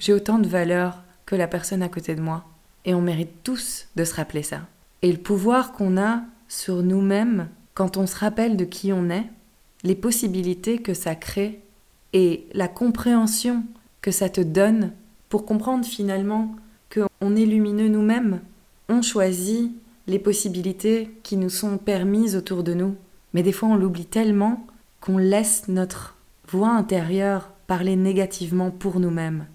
[0.00, 2.44] J'ai autant de valeur que la personne à côté de moi,
[2.84, 4.62] et on mérite tous de se rappeler ça
[5.02, 9.26] et le pouvoir qu'on a sur nous-mêmes quand on se rappelle de qui on est,
[9.82, 11.60] les possibilités que ça crée
[12.12, 13.64] et la compréhension
[14.00, 14.92] que ça te donne
[15.28, 16.54] pour comprendre finalement
[16.92, 18.40] qu'on est lumineux nous-mêmes.
[18.88, 19.72] On choisit
[20.06, 22.96] les possibilités qui nous sont permises autour de nous.
[23.32, 24.66] Mais des fois on l'oublie tellement
[25.00, 26.16] qu'on laisse notre
[26.48, 29.46] voix intérieure parler négativement pour nous-mêmes.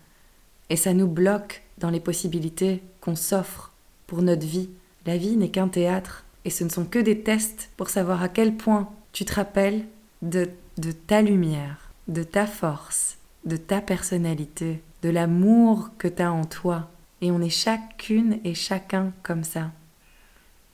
[0.69, 3.71] Et ça nous bloque dans les possibilités qu'on s'offre
[4.07, 4.69] pour notre vie.
[5.05, 8.29] La vie n'est qu'un théâtre, et ce ne sont que des tests pour savoir à
[8.29, 9.85] quel point tu te rappelles
[10.21, 16.31] de, de ta lumière, de ta force, de ta personnalité, de l'amour que tu as
[16.31, 16.89] en toi,
[17.19, 19.71] Et on est chacune et chacun comme ça.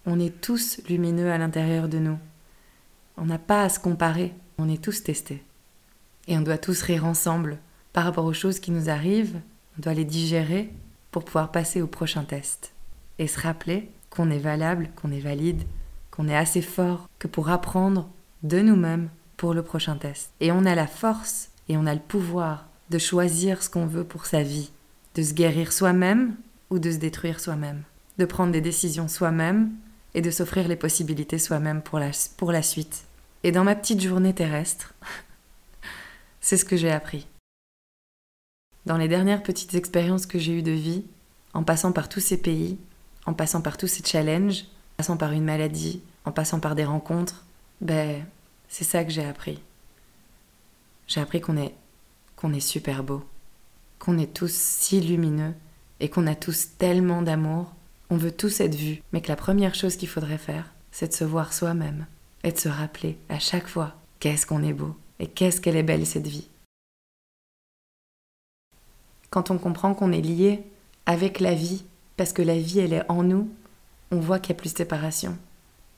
[0.06, 2.18] On est tous lumineux à l'intérieur de nous.
[3.16, 5.42] On n'a pas à se comparer, on est tous testés.
[6.28, 7.60] Et on doit tous rire ensemble
[7.94, 9.40] par rapport aux choses qui nous arrivent,
[9.78, 10.74] on doit les digérer
[11.12, 12.74] pour pouvoir passer au prochain test.
[13.20, 15.64] Et se rappeler qu'on est valable, qu'on est valide,
[16.12, 18.10] qu'on est assez fort que pour apprendre
[18.42, 19.10] de nous-mêmes
[19.44, 20.32] pour le prochain test.
[20.40, 24.06] Et on a la force et on a le pouvoir de choisir ce qu'on veut
[24.06, 24.72] pour sa vie,
[25.16, 26.38] de se guérir soi-même
[26.70, 27.84] ou de se détruire soi-même,
[28.18, 29.72] de prendre des décisions soi-même
[30.14, 33.04] et de s'offrir les possibilités soi-même pour la, pour la suite.
[33.44, 34.94] Et dans ma petite journée terrestre,
[36.40, 37.28] c'est ce que j'ai appris.
[38.86, 41.04] Dans les dernières petites expériences que j'ai eues de vie,
[41.54, 42.78] en passant par tous ces pays,
[43.26, 46.86] en passant par tous ces challenges, en passant par une maladie, en passant par des
[46.86, 47.44] rencontres,
[47.82, 48.26] ben,
[48.74, 49.62] c'est ça que j'ai appris.
[51.06, 51.76] J'ai appris qu'on est,
[52.36, 53.24] qu'on est super beau,
[54.00, 55.54] qu'on est tous si lumineux
[56.00, 57.72] et qu'on a tous tellement d'amour.
[58.10, 61.14] On veut tous être vus, mais que la première chose qu'il faudrait faire, c'est de
[61.14, 62.08] se voir soi-même
[62.44, 65.84] et de se rappeler à chaque fois qu'est-ce qu'on est beau et qu'est-ce qu'elle est
[65.84, 66.50] belle cette vie.
[69.30, 70.64] Quand on comprend qu'on est lié
[71.06, 71.86] avec la vie,
[72.18, 73.52] parce que la vie elle est en nous,
[74.10, 75.38] on voit qu'il y a plus de séparation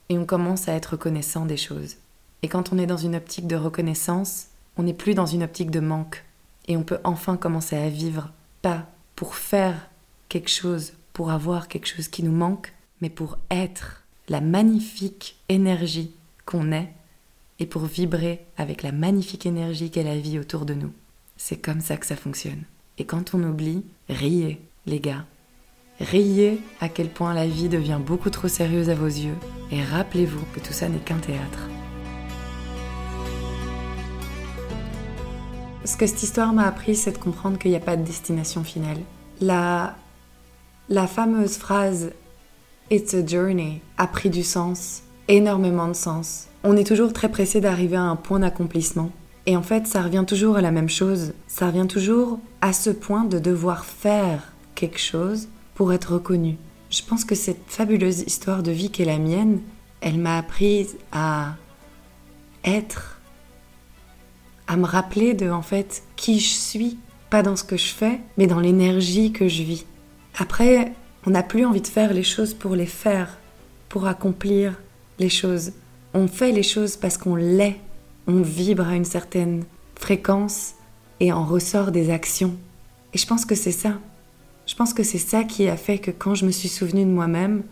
[0.09, 1.95] et on commence à être reconnaissant des choses.
[2.41, 5.71] Et quand on est dans une optique de reconnaissance, on n'est plus dans une optique
[5.71, 6.23] de manque.
[6.67, 9.89] Et on peut enfin commencer à vivre, pas pour faire
[10.29, 16.11] quelque chose, pour avoir quelque chose qui nous manque, mais pour être la magnifique énergie
[16.45, 16.91] qu'on est
[17.59, 20.91] et pour vibrer avec la magnifique énergie qu'est la vie autour de nous.
[21.37, 22.63] C'est comme ça que ça fonctionne.
[22.97, 25.25] Et quand on oublie, riez, les gars.
[25.99, 29.35] Riez à quel point la vie devient beaucoup trop sérieuse à vos yeux
[29.71, 31.69] et rappelez-vous que tout ça n'est qu'un théâtre.
[35.85, 38.63] Ce que cette histoire m'a appris, c'est de comprendre qu'il n'y a pas de destination
[38.63, 38.97] finale.
[39.39, 39.95] La,
[40.89, 42.11] la fameuse phrase
[42.89, 46.47] It's a journey a pris du sens, énormément de sens.
[46.63, 49.11] On est toujours très pressé d'arriver à un point d'accomplissement.
[49.45, 51.33] Et en fait, ça revient toujours à la même chose.
[51.47, 56.57] Ça revient toujours à ce point de devoir faire quelque chose pour être reconnu.
[56.89, 59.59] Je pense que cette fabuleuse histoire de vie qu'est la mienne,
[60.01, 61.55] elle m'a appris à
[62.63, 63.14] être,
[64.67, 66.97] à me rappeler de en fait qui je suis,
[67.29, 69.85] pas dans ce que je fais, mais dans l'énergie que je vis.
[70.37, 70.93] Après,
[71.25, 73.37] on n'a plus envie de faire les choses pour les faire,
[73.89, 74.79] pour accomplir
[75.19, 75.73] les choses.
[76.13, 77.79] On fait les choses parce qu'on l'est,
[78.27, 79.63] on vibre à une certaine
[79.95, 80.73] fréquence
[81.19, 82.55] et en ressort des actions.
[83.13, 83.93] Et je pense que c'est ça.
[84.65, 87.09] Je pense que c'est ça qui a fait que quand je me suis souvenue de
[87.09, 87.63] moi-même,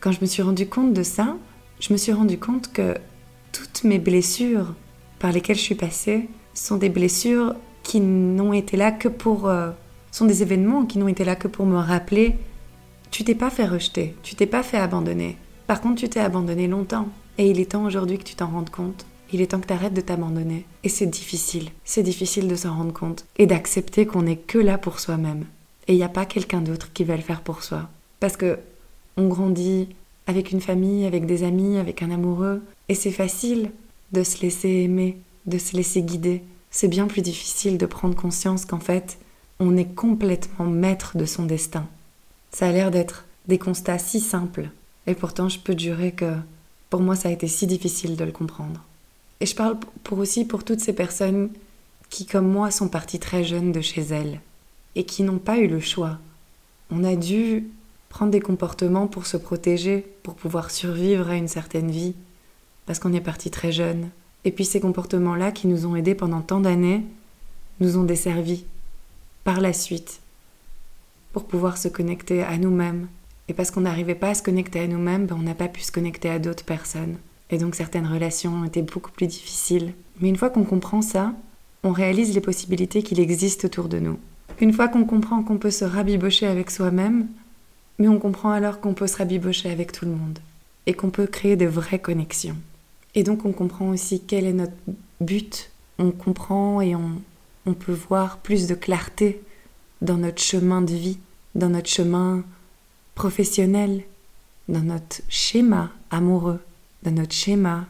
[0.00, 1.36] quand je me suis rendu compte de ça,
[1.80, 2.94] je me suis rendu compte que
[3.52, 4.74] toutes mes blessures
[5.18, 9.48] par lesquelles je suis passée sont des blessures qui n'ont été là que pour...
[9.48, 9.70] Euh,
[10.10, 12.36] sont des événements qui n'ont été là que pour me rappeler
[13.12, 15.36] tu t'es pas fait rejeter, tu t'es pas fait abandonner.
[15.66, 17.08] Par contre, tu t'es abandonné longtemps.
[17.38, 19.04] Et il est temps aujourd'hui que tu t'en rendes compte.
[19.32, 20.64] Il est temps que tu arrêtes de t'abandonner.
[20.82, 21.68] Et c'est difficile.
[21.84, 23.26] C'est difficile de s'en rendre compte.
[23.36, 25.44] Et d'accepter qu'on n'est que là pour soi-même.
[25.88, 27.90] Et il n'y a pas quelqu'un d'autre qui va le faire pour soi.
[28.18, 28.58] Parce que
[29.18, 29.88] on grandit
[30.26, 33.70] avec une famille, avec des amis, avec un amoureux, et c'est facile
[34.12, 36.42] de se laisser aimer, de se laisser guider.
[36.70, 39.18] C'est bien plus difficile de prendre conscience qu'en fait,
[39.60, 41.86] on est complètement maître de son destin.
[42.50, 44.70] Ça a l'air d'être des constats si simples,
[45.06, 46.34] et pourtant je peux jurer que
[46.90, 48.82] pour moi ça a été si difficile de le comprendre.
[49.40, 49.78] Et je parle
[50.10, 51.50] aussi pour toutes ces personnes
[52.10, 54.40] qui, comme moi, sont parties très jeunes de chez elles,
[54.94, 56.18] et qui n'ont pas eu le choix.
[56.90, 57.68] On a dû
[58.10, 62.14] prendre des comportements pour se protéger, pour pouvoir survivre à une certaine vie,
[62.84, 64.10] parce qu'on est parti très jeune.
[64.44, 67.02] Et puis ces comportements-là qui nous ont aidés pendant tant d'années,
[67.80, 68.64] nous ont desservis
[69.44, 70.20] par la suite,
[71.32, 73.08] pour pouvoir se connecter à nous-mêmes.
[73.48, 75.80] Et parce qu'on n'arrivait pas à se connecter à nous-mêmes, ben on n'a pas pu
[75.80, 77.16] se connecter à d'autres personnes.
[77.50, 79.92] Et donc certaines relations ont été beaucoup plus difficiles.
[80.20, 81.34] Mais une fois qu'on comprend ça,
[81.82, 84.18] on réalise les possibilités qu'il existe autour de nous.
[84.60, 87.26] Une fois qu'on comprend qu'on peut se rabibocher avec soi-même,
[87.98, 90.38] mais on comprend alors qu'on peut se rabibocher avec tout le monde
[90.86, 92.56] et qu'on peut créer de vraies connexions.
[93.14, 94.72] Et donc on comprend aussi quel est notre
[95.20, 95.70] but.
[95.98, 97.20] On comprend et on,
[97.66, 99.42] on peut voir plus de clarté
[100.00, 101.18] dans notre chemin de vie,
[101.54, 102.42] dans notre chemin
[103.14, 104.02] professionnel,
[104.68, 106.60] dans notre schéma amoureux,
[107.02, 107.86] dans notre schéma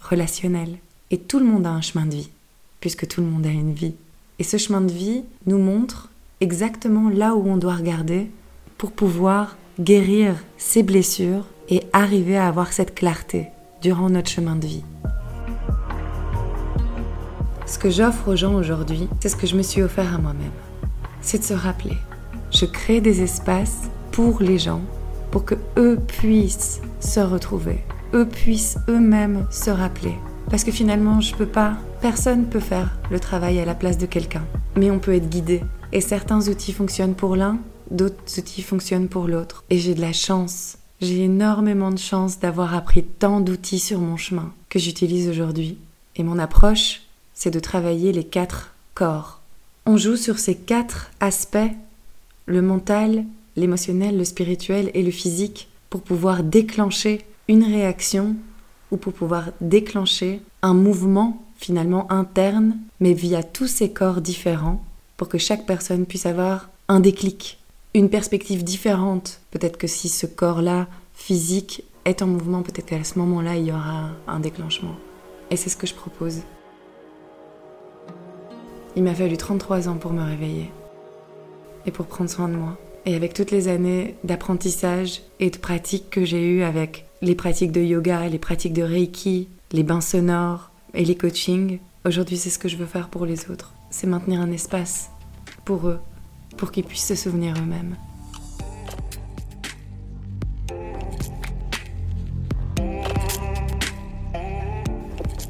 [0.00, 0.78] relationnel.
[1.10, 2.30] Et tout le monde a un chemin de vie,
[2.80, 3.94] puisque tout le monde a une vie.
[4.38, 6.10] Et ce chemin de vie nous montre
[6.40, 8.28] exactement là où on doit regarder
[8.76, 13.48] pour pouvoir guérir ses blessures et arriver à avoir cette clarté
[13.84, 14.82] durant notre chemin de vie.
[17.66, 20.56] Ce que j'offre aux gens aujourd'hui, c'est ce que je me suis offert à moi-même.
[21.20, 21.98] C'est de se rappeler.
[22.50, 24.80] je crée des espaces pour les gens,
[25.30, 30.14] pour que eux puissent se retrouver, eux puissent eux-mêmes se rappeler.
[30.48, 34.06] Parce que finalement, je peux pas, personne peut faire le travail à la place de
[34.06, 35.62] quelqu'un, mais on peut être guidé.
[35.92, 37.58] Et certains outils fonctionnent pour l'un,
[37.90, 39.62] d'autres outils fonctionnent pour l'autre.
[39.68, 40.78] Et j'ai de la chance.
[41.04, 45.76] J'ai énormément de chance d'avoir appris tant d'outils sur mon chemin que j'utilise aujourd'hui.
[46.16, 47.02] Et mon approche,
[47.34, 49.42] c'est de travailler les quatre corps.
[49.84, 51.58] On joue sur ces quatre aspects,
[52.46, 58.34] le mental, l'émotionnel, le spirituel et le physique, pour pouvoir déclencher une réaction
[58.90, 64.82] ou pour pouvoir déclencher un mouvement finalement interne, mais via tous ces corps différents,
[65.18, 67.58] pour que chaque personne puisse avoir un déclic,
[67.94, 69.40] une perspective différente.
[69.52, 73.72] Peut-être que si ce corps-là, physique, est en mouvement, peut-être qu'à ce moment-là, il y
[73.72, 74.96] aura un déclenchement.
[75.50, 76.40] Et c'est ce que je propose.
[78.96, 80.70] Il m'a fallu 33 ans pour me réveiller
[81.86, 82.76] et pour prendre soin de moi.
[83.06, 87.72] Et avec toutes les années d'apprentissage et de pratique que j'ai eues avec les pratiques
[87.72, 92.58] de yoga, les pratiques de Reiki, les bains sonores et les coachings, aujourd'hui c'est ce
[92.58, 93.74] que je veux faire pour les autres.
[93.90, 95.10] C'est maintenir un espace
[95.64, 95.98] pour eux,
[96.56, 97.96] pour qu'ils puissent se souvenir eux-mêmes.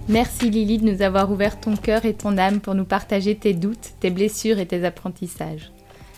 [0.09, 3.55] Merci Lily de nous avoir ouvert ton cœur et ton âme pour nous partager tes
[3.55, 5.73] doutes, tes blessures et tes apprentissages.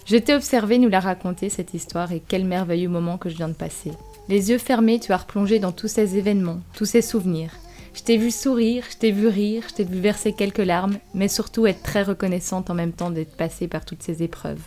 [0.07, 3.49] Je t'ai observé nous la raconter cette histoire et quel merveilleux moment que je viens
[3.49, 3.93] de passer.
[4.29, 7.53] Les yeux fermés, tu as replongé dans tous ces événements, tous ces souvenirs.
[7.95, 11.29] Je t'ai vu sourire, je t'ai vu rire, je t'ai vu verser quelques larmes, mais
[11.29, 14.63] surtout être très reconnaissante en même temps d'être passée par toutes ces épreuves.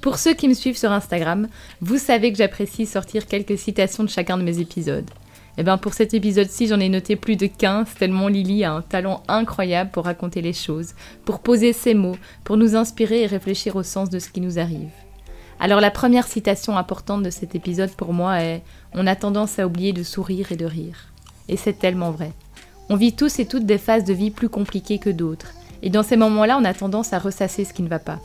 [0.00, 1.48] Pour ceux qui me suivent sur Instagram,
[1.80, 5.10] vous savez que j'apprécie sortir quelques citations de chacun de mes épisodes.
[5.56, 8.74] Et eh bien pour cet épisode-ci, j'en ai noté plus de 15, tellement Lily a
[8.74, 13.26] un talent incroyable pour raconter les choses, pour poser ses mots, pour nous inspirer et
[13.26, 14.90] réfléchir au sens de ce qui nous arrive.
[15.58, 18.58] Alors la première citation importante de cet épisode pour moi est⁇
[18.94, 21.08] On a tendance à oublier de sourire et de rire⁇
[21.52, 22.30] Et c'est tellement vrai.
[22.88, 25.50] On vit tous et toutes des phases de vie plus compliquées que d'autres.
[25.82, 28.20] Et dans ces moments-là, on a tendance à ressasser ce qui ne va pas.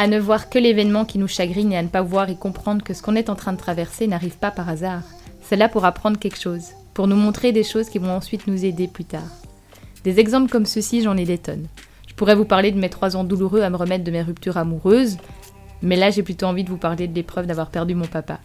[0.00, 2.82] À ne voir que l'événement qui nous chagrine et à ne pas voir et comprendre
[2.82, 5.02] que ce qu'on est en train de traverser n'arrive pas par hasard.
[5.42, 8.64] C'est là pour apprendre quelque chose, pour nous montrer des choses qui vont ensuite nous
[8.64, 9.28] aider plus tard.
[10.02, 11.66] Des exemples comme ceux-ci, j'en ai des tonnes.
[12.08, 14.56] Je pourrais vous parler de mes trois ans douloureux à me remettre de mes ruptures
[14.56, 15.18] amoureuses,
[15.82, 18.40] mais là j'ai plutôt envie de vous parler de l'épreuve d'avoir perdu mon papa.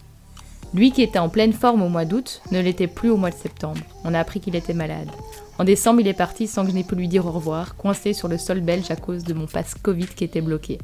[0.73, 3.35] Lui qui était en pleine forme au mois d'août ne l'était plus au mois de
[3.35, 3.79] septembre.
[4.03, 5.07] On a appris qu'il était malade.
[5.57, 8.11] En décembre, il est parti sans que je n'ai pu lui dire au revoir, coincé
[8.11, 10.79] sur le sol belge à cause de mon passe Covid qui était bloqué.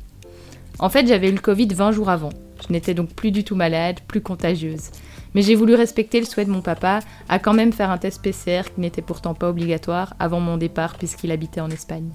[0.80, 2.32] En fait, j'avais eu le Covid 20 jours avant.
[2.68, 4.90] Je n'étais donc plus du tout malade, plus contagieuse.
[5.34, 8.22] Mais j'ai voulu respecter le souhait de mon papa à quand même faire un test
[8.22, 12.12] PCR qui n'était pourtant pas obligatoire avant mon départ puisqu'il habitait en Espagne.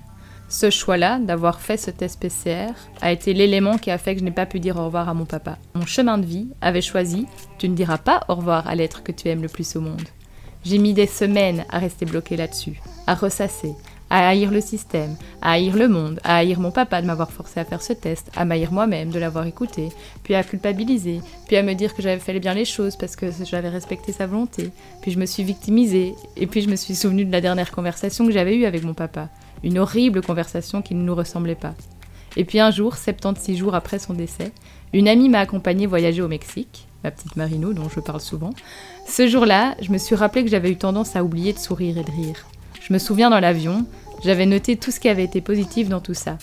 [0.49, 4.25] Ce choix-là, d'avoir fait ce test PCR, a été l'élément qui a fait que je
[4.25, 5.59] n'ai pas pu dire au revoir à mon papa.
[5.75, 7.27] Mon chemin de vie avait choisi
[7.59, 10.09] Tu ne diras pas au revoir à l'être que tu aimes le plus au monde.
[10.65, 13.73] J'ai mis des semaines à rester bloqué là-dessus, à ressasser,
[14.11, 17.59] à haïr le système, à haïr le monde, à haïr mon papa de m'avoir forcé
[17.61, 19.89] à faire ce test, à m'haïr moi-même de l'avoir écouté,
[20.23, 23.27] puis à culpabiliser, puis à me dire que j'avais fait bien les choses parce que
[23.45, 24.71] j'avais respecté sa volonté,
[25.03, 28.27] puis je me suis victimisée, et puis je me suis souvenu de la dernière conversation
[28.27, 29.29] que j'avais eue avec mon papa,
[29.65, 31.75] une horrible conversation qui ne nous ressemblait pas.
[32.37, 34.53] Et puis un jour, 76 jours après son décès,
[34.93, 38.51] une amie m'a accompagnée voyager au Mexique, ma petite Marino dont je parle souvent.
[39.09, 42.05] Ce jour-là, je me suis rappelé que j'avais eu tendance à oublier de sourire et
[42.05, 42.47] de rire.
[42.87, 43.85] Je me souviens dans l'avion,
[44.23, 46.39] j'avais noté tout ce qui avait été positif dans tout ça.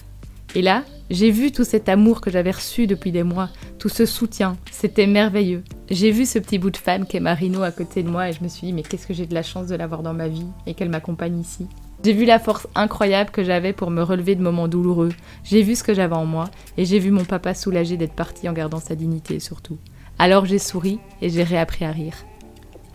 [0.56, 3.48] Et là, j'ai vu tout cet amour que j'avais reçu depuis des mois,
[3.80, 5.64] tout ce soutien, c'était merveilleux.
[5.90, 8.44] J'ai vu ce petit bout de femme qu'est Marino à côté de moi et je
[8.44, 10.46] me suis dit mais qu'est-ce que j'ai de la chance de l'avoir dans ma vie
[10.68, 11.66] et qu'elle m'accompagne ici.
[12.04, 15.14] J'ai vu la force incroyable que j'avais pour me relever de moments douloureux,
[15.46, 18.50] j'ai vu ce que j'avais en moi et j'ai vu mon papa soulagé d'être parti
[18.50, 19.78] en gardant sa dignité surtout.
[20.20, 22.16] Alors j'ai souri et j'ai réappris à rire.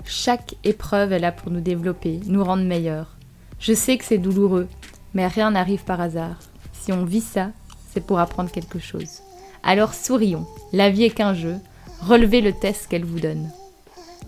[0.05, 3.18] Chaque épreuve est là pour nous développer, nous rendre meilleurs.
[3.61, 4.69] Je sais que c'est douloureux,
[5.15, 6.39] mais rien n'arrive par hasard.
[6.73, 7.51] Si on vit ça,
[7.91, 9.21] c'est pour apprendre quelque chose.
[9.63, 11.57] Alors sourions, la vie est qu'un jeu,
[12.01, 13.51] relevez le test qu'elle vous donne.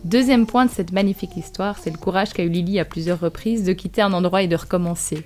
[0.05, 3.65] Deuxième point de cette magnifique histoire, c'est le courage qu'a eu Lily à plusieurs reprises
[3.65, 5.25] de quitter un endroit et de recommencer.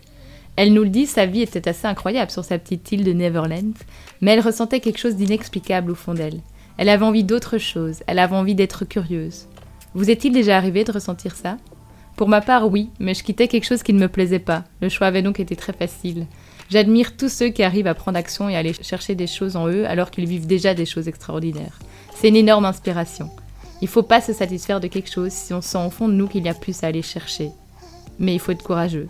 [0.57, 3.75] Elle nous le dit, sa vie était assez incroyable sur sa petite île de Neverland,
[4.21, 6.41] mais elle ressentait quelque chose d'inexplicable au fond d'elle.
[6.77, 9.47] Elle avait envie d'autre chose, elle avait envie d'être curieuse.
[9.95, 11.57] Vous est-il déjà arrivé de ressentir ça?
[12.17, 14.65] Pour ma part, oui, mais je quittais quelque chose qui ne me plaisait pas.
[14.81, 16.27] Le choix avait donc été très facile.
[16.71, 19.69] J'admire tous ceux qui arrivent à prendre action et à aller chercher des choses en
[19.69, 21.79] eux alors qu'ils vivent déjà des choses extraordinaires.
[22.15, 23.31] C'est une énorme inspiration.
[23.81, 26.15] Il ne faut pas se satisfaire de quelque chose si on sent au fond de
[26.15, 27.51] nous qu'il y a plus à aller chercher.
[28.19, 29.09] Mais il faut être courageux.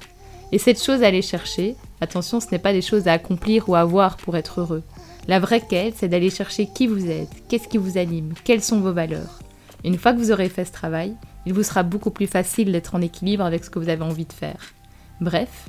[0.51, 3.75] Et cette chose à aller chercher, attention, ce n'est pas des choses à accomplir ou
[3.75, 4.83] à avoir pour être heureux.
[5.29, 8.81] La vraie quête, c'est d'aller chercher qui vous êtes, qu'est-ce qui vous anime, quelles sont
[8.81, 9.41] vos valeurs.
[9.85, 11.15] Une fois que vous aurez fait ce travail,
[11.47, 14.25] il vous sera beaucoup plus facile d'être en équilibre avec ce que vous avez envie
[14.25, 14.73] de faire.
[15.21, 15.69] Bref,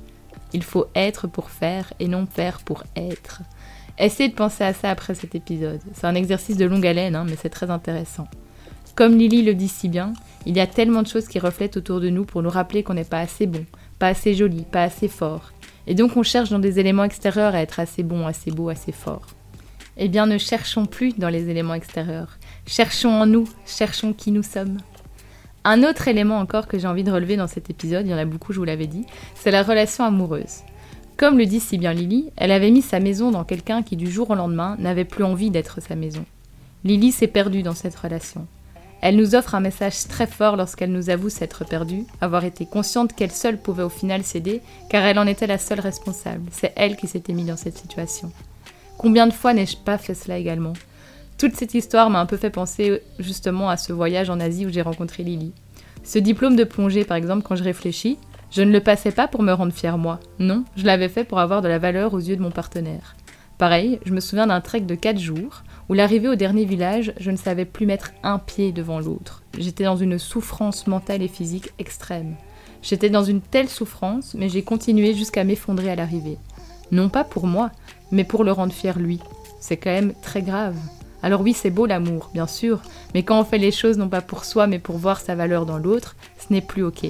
[0.53, 3.41] il faut être pour faire et non faire pour être.
[3.97, 5.81] Essayez de penser à ça après cet épisode.
[5.93, 8.27] C'est un exercice de longue haleine, hein, mais c'est très intéressant.
[8.95, 10.13] Comme Lily le dit si bien,
[10.45, 12.93] il y a tellement de choses qui reflètent autour de nous pour nous rappeler qu'on
[12.93, 13.65] n'est pas assez bon,
[13.99, 15.51] pas assez joli, pas assez fort.
[15.87, 18.91] Et donc on cherche dans des éléments extérieurs à être assez bon, assez beau, assez
[18.91, 19.27] fort.
[19.97, 22.37] Eh bien ne cherchons plus dans les éléments extérieurs.
[22.65, 24.77] Cherchons en nous, cherchons qui nous sommes.
[25.67, 28.19] Un autre élément encore que j'ai envie de relever dans cet épisode, il y en
[28.19, 29.03] a beaucoup, je vous l'avais dit,
[29.33, 30.59] c'est la relation amoureuse.
[31.17, 34.11] Comme le dit si bien Lily, elle avait mis sa maison dans quelqu'un qui du
[34.11, 36.23] jour au lendemain n'avait plus envie d'être sa maison.
[36.83, 38.45] Lily s'est perdue dans cette relation.
[39.01, 43.13] Elle nous offre un message très fort lorsqu'elle nous avoue s'être perdue, avoir été consciente
[43.13, 46.45] qu'elle seule pouvait au final céder, car elle en était la seule responsable.
[46.51, 48.31] C'est elle qui s'était mise dans cette situation.
[48.99, 50.73] Combien de fois n'ai-je pas fait cela également?
[51.37, 54.69] Toute cette histoire m'a un peu fait penser justement à ce voyage en Asie où
[54.69, 55.51] j'ai rencontré Lily.
[56.03, 58.17] Ce diplôme de plongée, par exemple, quand je réfléchis,
[58.51, 60.19] je ne le passais pas pour me rendre fière moi.
[60.39, 63.15] Non, je l'avais fait pour avoir de la valeur aux yeux de mon partenaire.
[63.57, 67.31] Pareil, je me souviens d'un trek de 4 jours où l'arrivée au dernier village, je
[67.31, 69.43] ne savais plus mettre un pied devant l'autre.
[69.57, 72.35] J'étais dans une souffrance mentale et physique extrême.
[72.81, 76.37] J'étais dans une telle souffrance, mais j'ai continué jusqu'à m'effondrer à l'arrivée.
[76.91, 77.71] Non pas pour moi,
[78.11, 79.19] mais pour le rendre fier lui.
[79.59, 80.77] C'est quand même très grave.
[81.25, 82.81] Alors oui, c'est beau l'amour, bien sûr,
[83.15, 85.65] mais quand on fait les choses non pas pour soi, mais pour voir sa valeur
[85.65, 87.07] dans l'autre, ce n'est plus ok.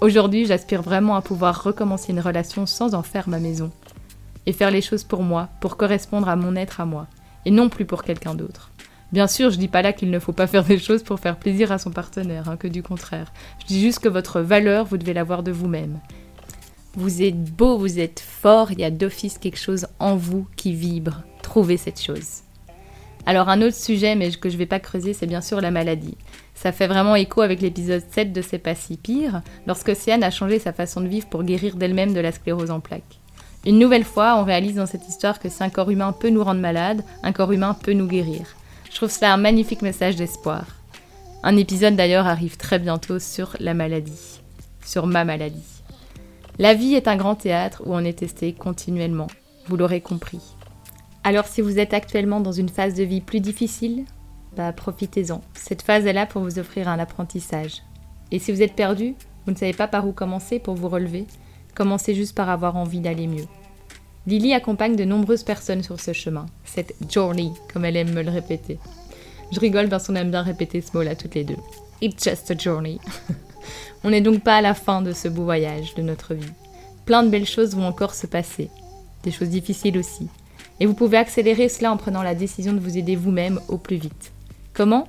[0.00, 3.70] Aujourd'hui, j'aspire vraiment à pouvoir recommencer une relation sans en faire ma maison.
[4.46, 7.06] Et faire les choses pour moi, pour correspondre à mon être à moi,
[7.44, 8.72] et non plus pour quelqu'un d'autre.
[9.12, 11.36] Bien sûr, je dis pas là qu'il ne faut pas faire des choses pour faire
[11.36, 13.32] plaisir à son partenaire, hein, que du contraire.
[13.60, 16.00] Je dis juste que votre valeur, vous devez l'avoir de vous-même.
[16.94, 20.72] Vous êtes beau, vous êtes fort, il y a d'office quelque chose en vous qui
[20.72, 21.22] vibre.
[21.40, 22.42] Trouvez cette chose.
[23.28, 25.70] Alors un autre sujet, mais que je ne vais pas creuser, c'est bien sûr la
[25.70, 26.16] maladie.
[26.54, 30.30] Ça fait vraiment écho avec l'épisode 7 de C'est pas si pire, lorsque Sian a
[30.30, 33.18] changé sa façon de vivre pour guérir d'elle-même de la sclérose en plaques.
[33.66, 36.42] Une nouvelle fois, on réalise dans cette histoire que si un corps humain peut nous
[36.42, 38.46] rendre malades, un corps humain peut nous guérir.
[38.90, 40.64] Je trouve cela un magnifique message d'espoir.
[41.42, 44.40] Un épisode d'ailleurs arrive très bientôt sur la maladie,
[44.82, 45.82] sur ma maladie.
[46.58, 49.26] La vie est un grand théâtre où on est testé continuellement,
[49.66, 50.40] vous l'aurez compris.
[51.28, 54.06] Alors si vous êtes actuellement dans une phase de vie plus difficile,
[54.56, 55.42] bah, profitez-en.
[55.52, 57.82] Cette phase est là pour vous offrir un apprentissage.
[58.32, 59.14] Et si vous êtes perdu,
[59.44, 61.26] vous ne savez pas par où commencer pour vous relever,
[61.74, 63.44] commencez juste par avoir envie d'aller mieux.
[64.26, 68.30] Lily accompagne de nombreuses personnes sur ce chemin, cette journey, comme elle aime me le
[68.30, 68.78] répéter.
[69.52, 71.58] Je rigole parce qu'on aime bien répéter ce mot-là toutes les deux.
[72.00, 73.00] It's just a journey.
[74.02, 76.54] On n'est donc pas à la fin de ce beau voyage de notre vie.
[77.04, 78.70] Plein de belles choses vont encore se passer,
[79.24, 80.30] des choses difficiles aussi.
[80.80, 83.96] Et vous pouvez accélérer cela en prenant la décision de vous aider vous-même au plus
[83.96, 84.32] vite.
[84.72, 85.08] Comment?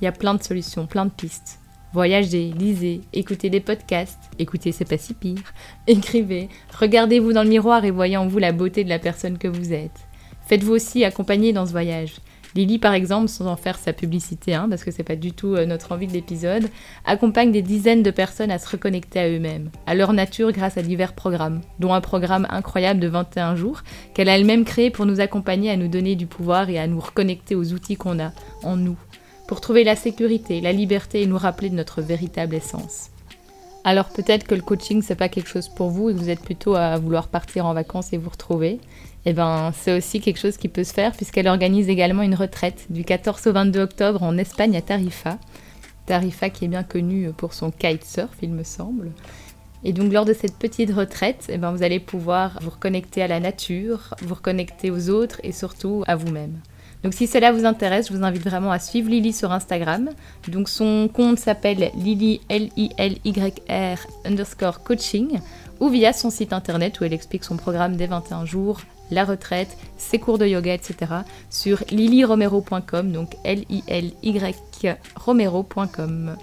[0.00, 1.58] Il y a plein de solutions, plein de pistes.
[1.92, 5.52] Voyagez, lisez, écoutez des podcasts, écoutez c'est pas si pire,
[5.86, 6.48] écrivez,
[6.80, 9.74] regardez-vous dans le miroir et voyez en vous la beauté de la personne que vous
[9.74, 10.00] êtes.
[10.46, 12.14] Faites-vous aussi accompagner dans ce voyage.
[12.54, 15.54] Lily, par exemple, sans en faire sa publicité, hein, parce que c'est pas du tout
[15.54, 16.68] euh, notre envie de l'épisode,
[17.04, 20.82] accompagne des dizaines de personnes à se reconnecter à eux-mêmes, à leur nature grâce à
[20.82, 23.82] divers programmes, dont un programme incroyable de 21 jours
[24.14, 27.00] qu'elle a elle-même créé pour nous accompagner à nous donner du pouvoir et à nous
[27.00, 28.32] reconnecter aux outils qu'on a
[28.62, 28.96] en nous,
[29.48, 33.08] pour trouver la sécurité, la liberté et nous rappeler de notre véritable essence.
[33.84, 36.76] Alors peut-être que le coaching c'est pas quelque chose pour vous et vous êtes plutôt
[36.76, 38.78] à vouloir partir en vacances et vous retrouver.
[39.24, 42.86] Eh ben c'est aussi quelque chose qui peut se faire puisqu'elle organise également une retraite
[42.90, 45.38] du 14 au 22 octobre en Espagne à Tarifa.
[46.06, 49.12] Tarifa qui est bien connue pour son kitesurf il me semble.
[49.84, 53.26] Et donc lors de cette petite retraite, eh ben, vous allez pouvoir vous reconnecter à
[53.26, 56.60] la nature, vous reconnecter aux autres et surtout à vous-même.
[57.02, 60.10] Donc si cela vous intéresse, je vous invite vraiment à suivre Lily sur Instagram.
[60.46, 65.40] Donc son compte s'appelle Lily L-I-L-Y-R underscore coaching
[65.80, 68.80] ou via son site internet où elle explique son programme des 21 jours,
[69.12, 71.12] la retraite, ses cours de yoga, etc.
[71.50, 76.36] sur lilyromero.com, donc L-I-L-Y romero.com.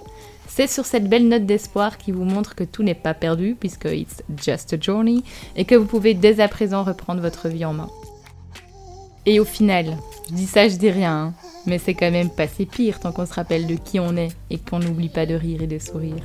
[0.48, 3.84] C'est sur cette belle note d'espoir qui vous montre que tout n'est pas perdu puisque
[3.84, 5.22] it's just a journey
[5.56, 7.88] et que vous pouvez dès à présent reprendre votre vie en main.
[9.26, 9.96] Et au final,
[10.28, 11.34] je dis ça, je dis rien, hein.
[11.66, 14.30] mais c'est quand même pas si pire tant qu'on se rappelle de qui on est
[14.48, 16.24] et qu'on n'oublie pas de rire et de sourire.